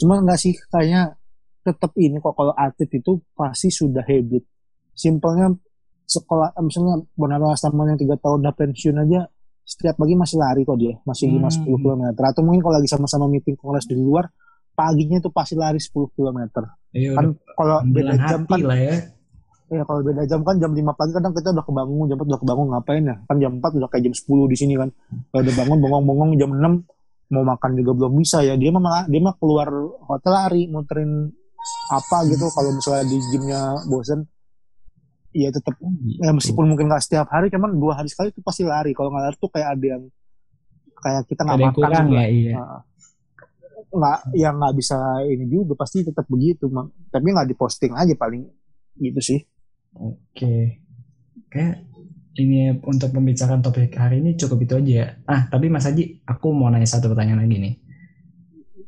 cuman 0.00 0.26
enggak 0.26 0.38
sih 0.40 0.56
kayaknya 0.66 1.14
tetap 1.62 1.94
ini 1.94 2.18
kok 2.18 2.34
kalau 2.34 2.50
atlet 2.56 2.90
itu 2.90 3.22
pasti 3.32 3.70
sudah 3.70 4.02
habit. 4.02 4.42
Simpelnya 4.92 5.52
sekolah 6.02 6.58
eh, 6.58 6.64
misalnya 6.64 6.98
Bonaro 7.14 7.54
Astaman 7.54 7.94
yang 7.94 8.00
tiga 8.00 8.18
tahun 8.18 8.42
udah 8.42 8.54
pensiun 8.56 8.98
aja 8.98 9.30
setiap 9.62 9.94
pagi 9.94 10.18
masih 10.18 10.42
lari 10.42 10.66
kok 10.66 10.74
dia. 10.74 10.98
Masih 11.06 11.30
lima 11.30 11.46
Hmm. 11.46 11.54
sepuluh 11.54 11.78
kilometer. 11.78 12.22
Atau 12.26 12.42
mungkin 12.42 12.60
kalau 12.66 12.82
lagi 12.82 12.90
sama-sama 12.90 13.30
meeting 13.30 13.54
kongres 13.54 13.86
di 13.86 13.94
luar 13.94 14.26
paginya 14.72 15.20
itu 15.20 15.28
pasti 15.28 15.52
lari 15.52 15.76
10 15.76 16.08
kilometer. 16.16 16.64
Iya, 16.96 17.12
kan 17.12 17.36
kalau 17.54 17.84
beda 17.84 18.16
jam 18.16 18.40
kan 18.48 18.58
lah 18.64 18.80
ya. 18.80 18.96
Ya 19.72 19.82
kalau 19.88 20.04
beda 20.04 20.22
jam 20.28 20.44
kan 20.44 20.60
jam 20.60 20.76
5 20.76 20.84
pagi 20.92 21.12
kadang 21.16 21.32
kita 21.32 21.48
udah 21.56 21.64
kebangun 21.64 22.04
jam 22.12 22.16
4 22.20 22.28
udah 22.28 22.40
kebangun 22.44 22.66
ngapain 22.76 23.02
ya? 23.08 23.16
Kan 23.24 23.36
jam 23.40 23.52
4 23.56 23.78
udah 23.80 23.88
kayak 23.88 24.02
jam 24.04 24.14
10 24.14 24.52
di 24.52 24.56
sini 24.60 24.74
kan. 24.76 24.88
Kalau 25.32 25.42
udah 25.48 25.54
bangun 25.56 25.78
bengong-bengong 25.80 26.30
jam 26.36 26.50
6 26.52 27.32
mau 27.32 27.44
makan 27.48 27.70
juga 27.80 27.92
belum 27.96 28.12
bisa 28.20 28.44
ya. 28.44 28.54
Dia 28.60 28.70
mah 28.76 29.08
dia 29.08 29.20
mah 29.24 29.34
keluar 29.40 29.68
hotel 30.04 30.32
lari 30.36 30.62
muterin 30.68 31.32
apa 31.88 32.16
gitu. 32.28 32.46
Kalau 32.52 32.70
misalnya 32.76 33.04
di 33.08 33.16
gymnya 33.32 33.60
bosen 33.88 34.28
ya 35.32 35.48
tetap 35.48 35.80
ya 36.20 36.28
meskipun 36.36 36.68
mungkin 36.68 36.92
nggak 36.92 37.08
setiap 37.08 37.32
hari 37.32 37.48
cuman 37.48 37.72
dua 37.80 37.96
hari 37.96 38.12
sekali 38.12 38.28
itu 38.28 38.44
pasti 38.44 38.68
lari. 38.68 38.92
Kalau 38.92 39.08
nggak 39.08 39.24
lari 39.24 39.36
tuh 39.40 39.48
kayak 39.48 39.68
ada 39.80 39.86
yang 39.96 40.02
kayak 41.00 41.22
kita 41.24 41.40
nggak 41.48 41.58
makan 41.58 41.74
kurang 41.74 42.06
ya 42.12 42.24
iya. 42.28 42.54
Nah, 42.60 42.80
nggak 43.92 44.18
yang 44.36 44.56
nggak 44.56 44.74
bisa 44.76 44.96
ini 45.28 45.44
juga 45.52 45.76
pasti 45.76 46.00
tetap 46.00 46.24
begitu 46.24 46.64
tapi 47.12 47.26
nggak 47.28 47.48
diposting 47.52 47.92
aja 47.92 48.16
paling 48.16 48.48
gitu 48.96 49.20
sih 49.20 49.40
Oke. 49.96 50.80
Kayak 51.52 51.84
ini 52.40 52.72
untuk 52.80 53.12
pembicaraan 53.12 53.60
topik 53.60 53.92
hari 54.00 54.24
ini 54.24 54.32
cukup 54.40 54.64
itu 54.64 54.74
aja 54.80 54.92
ya. 55.04 55.06
Ah, 55.28 55.42
tapi 55.52 55.68
Mas 55.68 55.84
Haji, 55.84 56.24
aku 56.24 56.48
mau 56.56 56.72
nanya 56.72 56.88
satu 56.88 57.12
pertanyaan 57.12 57.44
lagi 57.44 57.56
nih. 57.60 57.74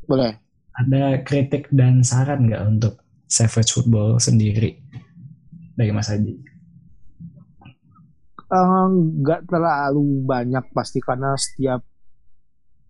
boleh 0.05 0.37
Ada 0.75 1.25
kritik 1.25 1.73
dan 1.73 2.05
saran 2.05 2.49
nggak 2.49 2.62
untuk 2.67 3.01
Savage 3.29 3.73
Football 3.73 4.21
sendiri 4.21 4.81
dari 5.77 5.93
Mas 5.93 6.09
Haji? 6.09 6.35
Eh, 8.55 8.87
nggak 9.21 9.49
terlalu 9.49 10.25
banyak 10.25 10.64
pasti 10.73 11.01
karena 11.05 11.37
setiap 11.37 11.85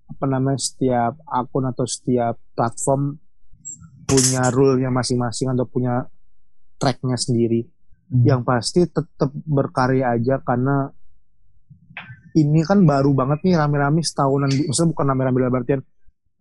apa 0.05 0.25
namanya 0.29 0.61
setiap 0.61 1.19
akun 1.27 1.67
atau 1.67 1.87
setiap 1.89 2.37
platform 2.55 3.19
punya 4.05 4.53
rule-nya 4.53 4.93
masing-masing 4.93 5.51
atau 5.51 5.65
punya 5.65 6.07
tracknya 6.77 7.17
sendiri 7.17 7.74
Hmm. 8.05 8.21
yang 8.21 8.41
pasti 8.45 8.85
tetap 8.85 9.33
berkarya 9.33 10.13
aja 10.13 10.37
karena 10.45 10.93
ini 12.37 12.61
kan 12.67 12.85
baru 12.85 13.15
banget 13.17 13.47
nih 13.47 13.55
rame-rame 13.57 14.05
setahunan 14.05 14.51
maksudnya 14.51 14.91
bukan 14.93 15.07
rame-rame 15.09 15.39
dalam 15.41 15.57
artian 15.57 15.81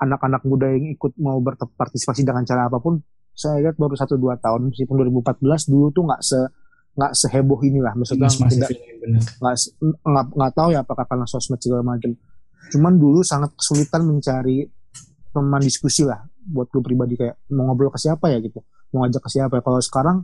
anak-anak 0.03 0.41
muda 0.43 0.67
yang 0.67 0.91
ikut 0.91 1.15
mau 1.21 1.39
berpartisipasi 1.39 2.27
dengan 2.27 2.43
cara 2.43 2.67
apa 2.67 2.83
pun. 2.83 2.99
Saya 3.33 3.65
lihat 3.65 3.79
baru 3.81 3.97
satu 3.97 4.19
dua 4.19 4.37
tahun 4.37 4.69
meskipun 4.69 4.93
2014 5.09 5.71
dulu 5.71 5.89
tuh 5.89 6.03
nggak 6.05 6.21
se 6.21 6.39
nggak 6.93 7.13
seheboh 7.17 7.57
inilah 7.65 7.97
maksudnya 7.97 8.29
tidak 8.29 8.69
nggak 10.05 10.25
nggak 10.37 10.51
tahu 10.53 10.69
ya 10.69 10.85
apakah 10.85 11.05
karena 11.09 11.25
sosmed 11.25 11.57
segala 11.57 11.81
macam. 11.81 12.13
Cuman 12.69 12.93
dulu 13.01 13.25
sangat 13.25 13.57
kesulitan 13.57 14.05
mencari 14.05 14.69
teman 15.33 15.61
diskusi 15.65 16.05
lah 16.05 16.21
buat 16.45 16.69
gue 16.69 16.83
pribadi 16.85 17.17
kayak 17.17 17.49
mau 17.57 17.71
ngobrol 17.71 17.89
ke 17.89 17.97
siapa 17.97 18.29
ya 18.29 18.37
gitu 18.37 18.61
mau 18.93 19.07
ngajak 19.07 19.21
ke 19.25 19.29
siapa 19.33 19.53
ya. 19.57 19.61
Kalau 19.65 19.81
sekarang 19.81 20.17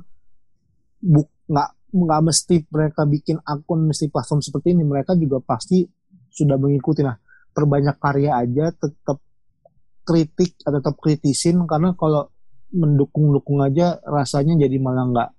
nggak 1.03 1.69
nggak 1.89 2.21
mesti 2.21 2.55
mereka 2.69 3.01
bikin 3.09 3.41
akun 3.41 3.89
mesti 3.89 4.13
platform 4.13 4.45
seperti 4.45 4.77
ini 4.77 4.85
mereka 4.85 5.17
juga 5.17 5.41
pasti 5.41 5.85
sudah 6.29 6.55
mengikuti. 6.61 7.01
Nah 7.01 7.17
perbanyak 7.49 7.97
karya 7.97 8.37
aja 8.37 8.69
tetap 8.71 9.17
kritik 10.05 10.57
atau 10.61 10.77
tetap 10.81 10.95
kritisin 11.01 11.65
karena 11.65 11.93
kalau 11.97 12.29
mendukung-dukung 12.69 13.65
aja 13.65 13.97
rasanya 14.05 14.69
jadi 14.69 14.77
malah 14.77 15.05
nggak 15.09 15.29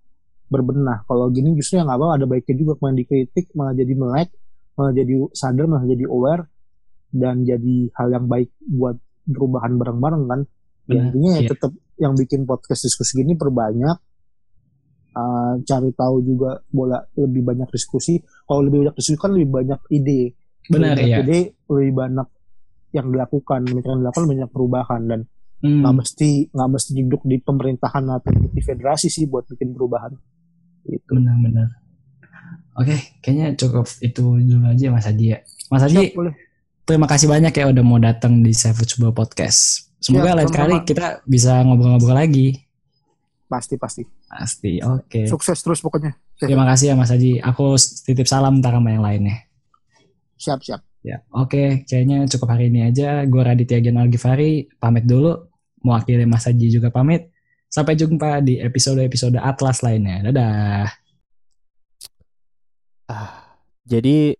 berbenah. 0.51 1.07
Kalau 1.07 1.31
gini 1.31 1.55
justru 1.55 1.79
yang 1.79 1.87
nggak 1.87 1.99
apa 2.03 2.07
ada 2.19 2.27
baiknya 2.27 2.55
juga 2.59 2.73
malah 2.83 2.97
dikritik 2.99 3.47
malah 3.55 3.75
jadi 3.75 3.93
melek 3.95 4.31
malah 4.75 4.93
jadi 4.97 5.15
sadar 5.31 5.65
malah 5.71 5.87
jadi 5.87 6.05
aware 6.11 6.45
dan 7.11 7.43
jadi 7.47 7.91
hal 7.95 8.09
yang 8.11 8.27
baik 8.27 8.51
buat 8.67 8.99
perubahan 9.31 9.79
bareng-bareng 9.79 10.25
kan. 10.27 10.41
Ya 10.91 11.07
intinya 11.07 11.39
ya 11.39 11.47
iya. 11.47 11.51
tetap 11.55 11.71
yang 12.03 12.19
bikin 12.19 12.51
podcast 12.51 12.83
diskusi 12.83 13.23
gini 13.23 13.39
perbanyak 13.39 13.95
Uh, 15.11 15.59
cari 15.67 15.91
tahu 15.91 16.23
juga 16.23 16.63
bola 16.71 17.03
lebih 17.19 17.43
banyak 17.43 17.67
diskusi 17.75 18.23
kalau 18.47 18.63
lebih 18.63 18.87
banyak 18.87 18.95
diskusi 18.95 19.19
kan 19.19 19.35
lebih 19.35 19.51
banyak 19.51 19.81
ide 19.91 20.39
Benar 20.71 20.95
lebih 20.95 21.11
ya. 21.11 21.17
ide 21.27 21.41
lebih 21.67 21.93
banyak 21.99 22.29
yang 22.95 23.07
dilakukan 23.11 23.61
yang 23.67 23.99
dilakukan 23.99 24.25
banyak 24.31 24.51
perubahan 24.55 25.03
dan 25.11 25.21
Hmm. 25.61 25.85
nggak 25.85 25.93
mesti 25.93 26.49
nggak 26.57 26.71
mesti 26.73 26.91
duduk 27.05 27.21
di 27.29 27.37
pemerintahan 27.37 28.01
atau 28.09 28.33
di 28.33 28.63
federasi 28.65 29.13
sih 29.13 29.29
buat 29.29 29.45
bikin 29.45 29.77
perubahan 29.77 30.09
itu 30.89 31.05
Benar-benar. 31.05 31.69
Oke, 32.81 32.97
kayaknya 33.21 33.53
cukup 33.61 33.85
itu 34.01 34.41
dulu 34.41 34.65
aja 34.73 34.89
Mas 34.89 35.05
Haji 35.05 35.27
ya. 35.37 35.39
Mas 35.69 35.85
Haji, 35.85 36.17
boleh 36.17 36.33
terima 36.89 37.07
kasih 37.07 37.31
banyak 37.31 37.55
ya 37.55 37.71
udah 37.71 37.85
mau 37.87 38.03
datang 38.03 38.43
di 38.43 38.51
Savage 38.51 38.99
Boy 38.99 39.15
Podcast. 39.15 39.93
Semoga 40.03 40.33
Siap, 40.33 40.39
lain 40.41 40.51
kali 40.51 40.77
kita 40.89 41.07
bisa 41.23 41.61
ngobrol-ngobrol 41.63 42.17
lagi. 42.17 42.57
Pasti 43.47 43.77
pasti. 43.77 44.03
Pasti. 44.31 44.79
Oke. 44.79 45.27
Sukses 45.27 45.59
terus 45.59 45.83
pokoknya. 45.83 46.15
Terima 46.39 46.63
kasih 46.71 46.95
ya 46.95 46.95
Mas 46.95 47.11
Haji. 47.11 47.43
Aku 47.43 47.75
titip 47.77 48.31
salam 48.31 48.63
ntar 48.63 48.79
sama 48.79 48.95
yang 48.95 49.03
lainnya. 49.03 49.51
Siap 50.39 50.63
siap. 50.63 50.81
Ya, 51.03 51.25
oke. 51.35 51.83
Kayaknya 51.89 52.31
cukup 52.31 52.55
hari 52.55 52.71
ini 52.71 52.87
aja. 52.87 53.27
Gue 53.27 53.43
Raditya 53.43 53.83
Gyan 53.83 53.99
Algifari 53.99 54.71
pamit 54.79 55.05
dulu. 55.05 55.51
Mewakili 55.83 56.25
Mas 56.31 56.47
Haji 56.47 56.71
juga 56.71 56.95
pamit. 56.95 57.29
Sampai 57.67 57.99
jumpa 57.99 58.39
di 58.41 58.63
episode-episode 58.63 59.37
Atlas 59.37 59.83
lainnya. 59.83 60.31
Dadah. 60.31 60.87
Ah, 63.11 63.59
jadi 63.83 64.39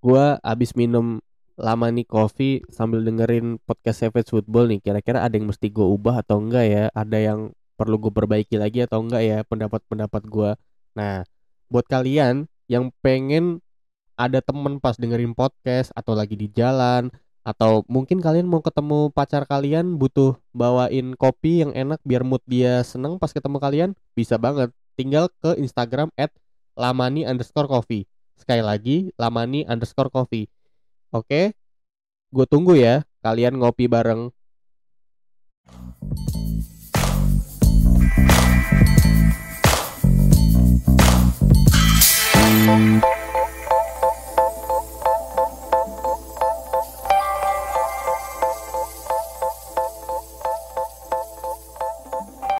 gua 0.00 0.40
abis 0.40 0.72
minum 0.72 1.20
lama 1.60 1.92
nih 1.92 2.08
kopi 2.08 2.64
sambil 2.72 3.04
dengerin 3.04 3.60
podcast 3.68 4.00
Savage 4.00 4.32
Football 4.32 4.72
nih. 4.72 4.80
Kira-kira 4.80 5.20
ada 5.20 5.36
yang 5.36 5.52
mesti 5.52 5.68
gue 5.68 5.84
ubah 5.84 6.24
atau 6.24 6.40
enggak 6.40 6.64
ya? 6.64 6.84
Ada 6.96 7.18
yang 7.20 7.52
perlu 7.80 7.96
gue 7.96 8.12
perbaiki 8.12 8.60
lagi 8.60 8.84
atau 8.84 9.00
enggak 9.00 9.22
ya 9.24 9.38
pendapat-pendapat 9.48 10.22
gua. 10.28 10.60
Nah, 10.92 11.24
buat 11.72 11.88
kalian 11.88 12.44
yang 12.68 12.92
pengen 13.00 13.64
ada 14.20 14.44
temen 14.44 14.76
pas 14.76 15.00
dengerin 15.00 15.32
podcast 15.32 15.88
atau 15.96 16.12
lagi 16.12 16.36
di 16.36 16.52
jalan 16.52 17.08
atau 17.40 17.80
mungkin 17.88 18.20
kalian 18.20 18.44
mau 18.44 18.60
ketemu 18.60 19.08
pacar 19.16 19.48
kalian 19.48 19.96
butuh 19.96 20.36
bawain 20.52 21.16
kopi 21.16 21.64
yang 21.64 21.72
enak 21.72 21.96
biar 22.04 22.20
mood 22.20 22.44
dia 22.44 22.84
seneng 22.84 23.16
pas 23.16 23.32
ketemu 23.32 23.56
kalian 23.56 23.90
bisa 24.12 24.36
banget. 24.36 24.68
Tinggal 25.00 25.32
ke 25.40 25.56
Instagram 25.56 26.12
at 26.20 26.28
lamani 26.76 27.24
underscore 27.24 27.64
coffee. 27.64 28.04
Sekali 28.36 28.60
lagi 28.60 29.08
lamani 29.16 29.64
underscore 29.64 30.12
coffee. 30.12 30.52
Oke 31.16 31.56
gue 32.30 32.46
tunggu 32.46 32.78
ya 32.78 33.02
kalian 33.26 33.58
ngopi 33.58 33.90
bareng 33.90 34.30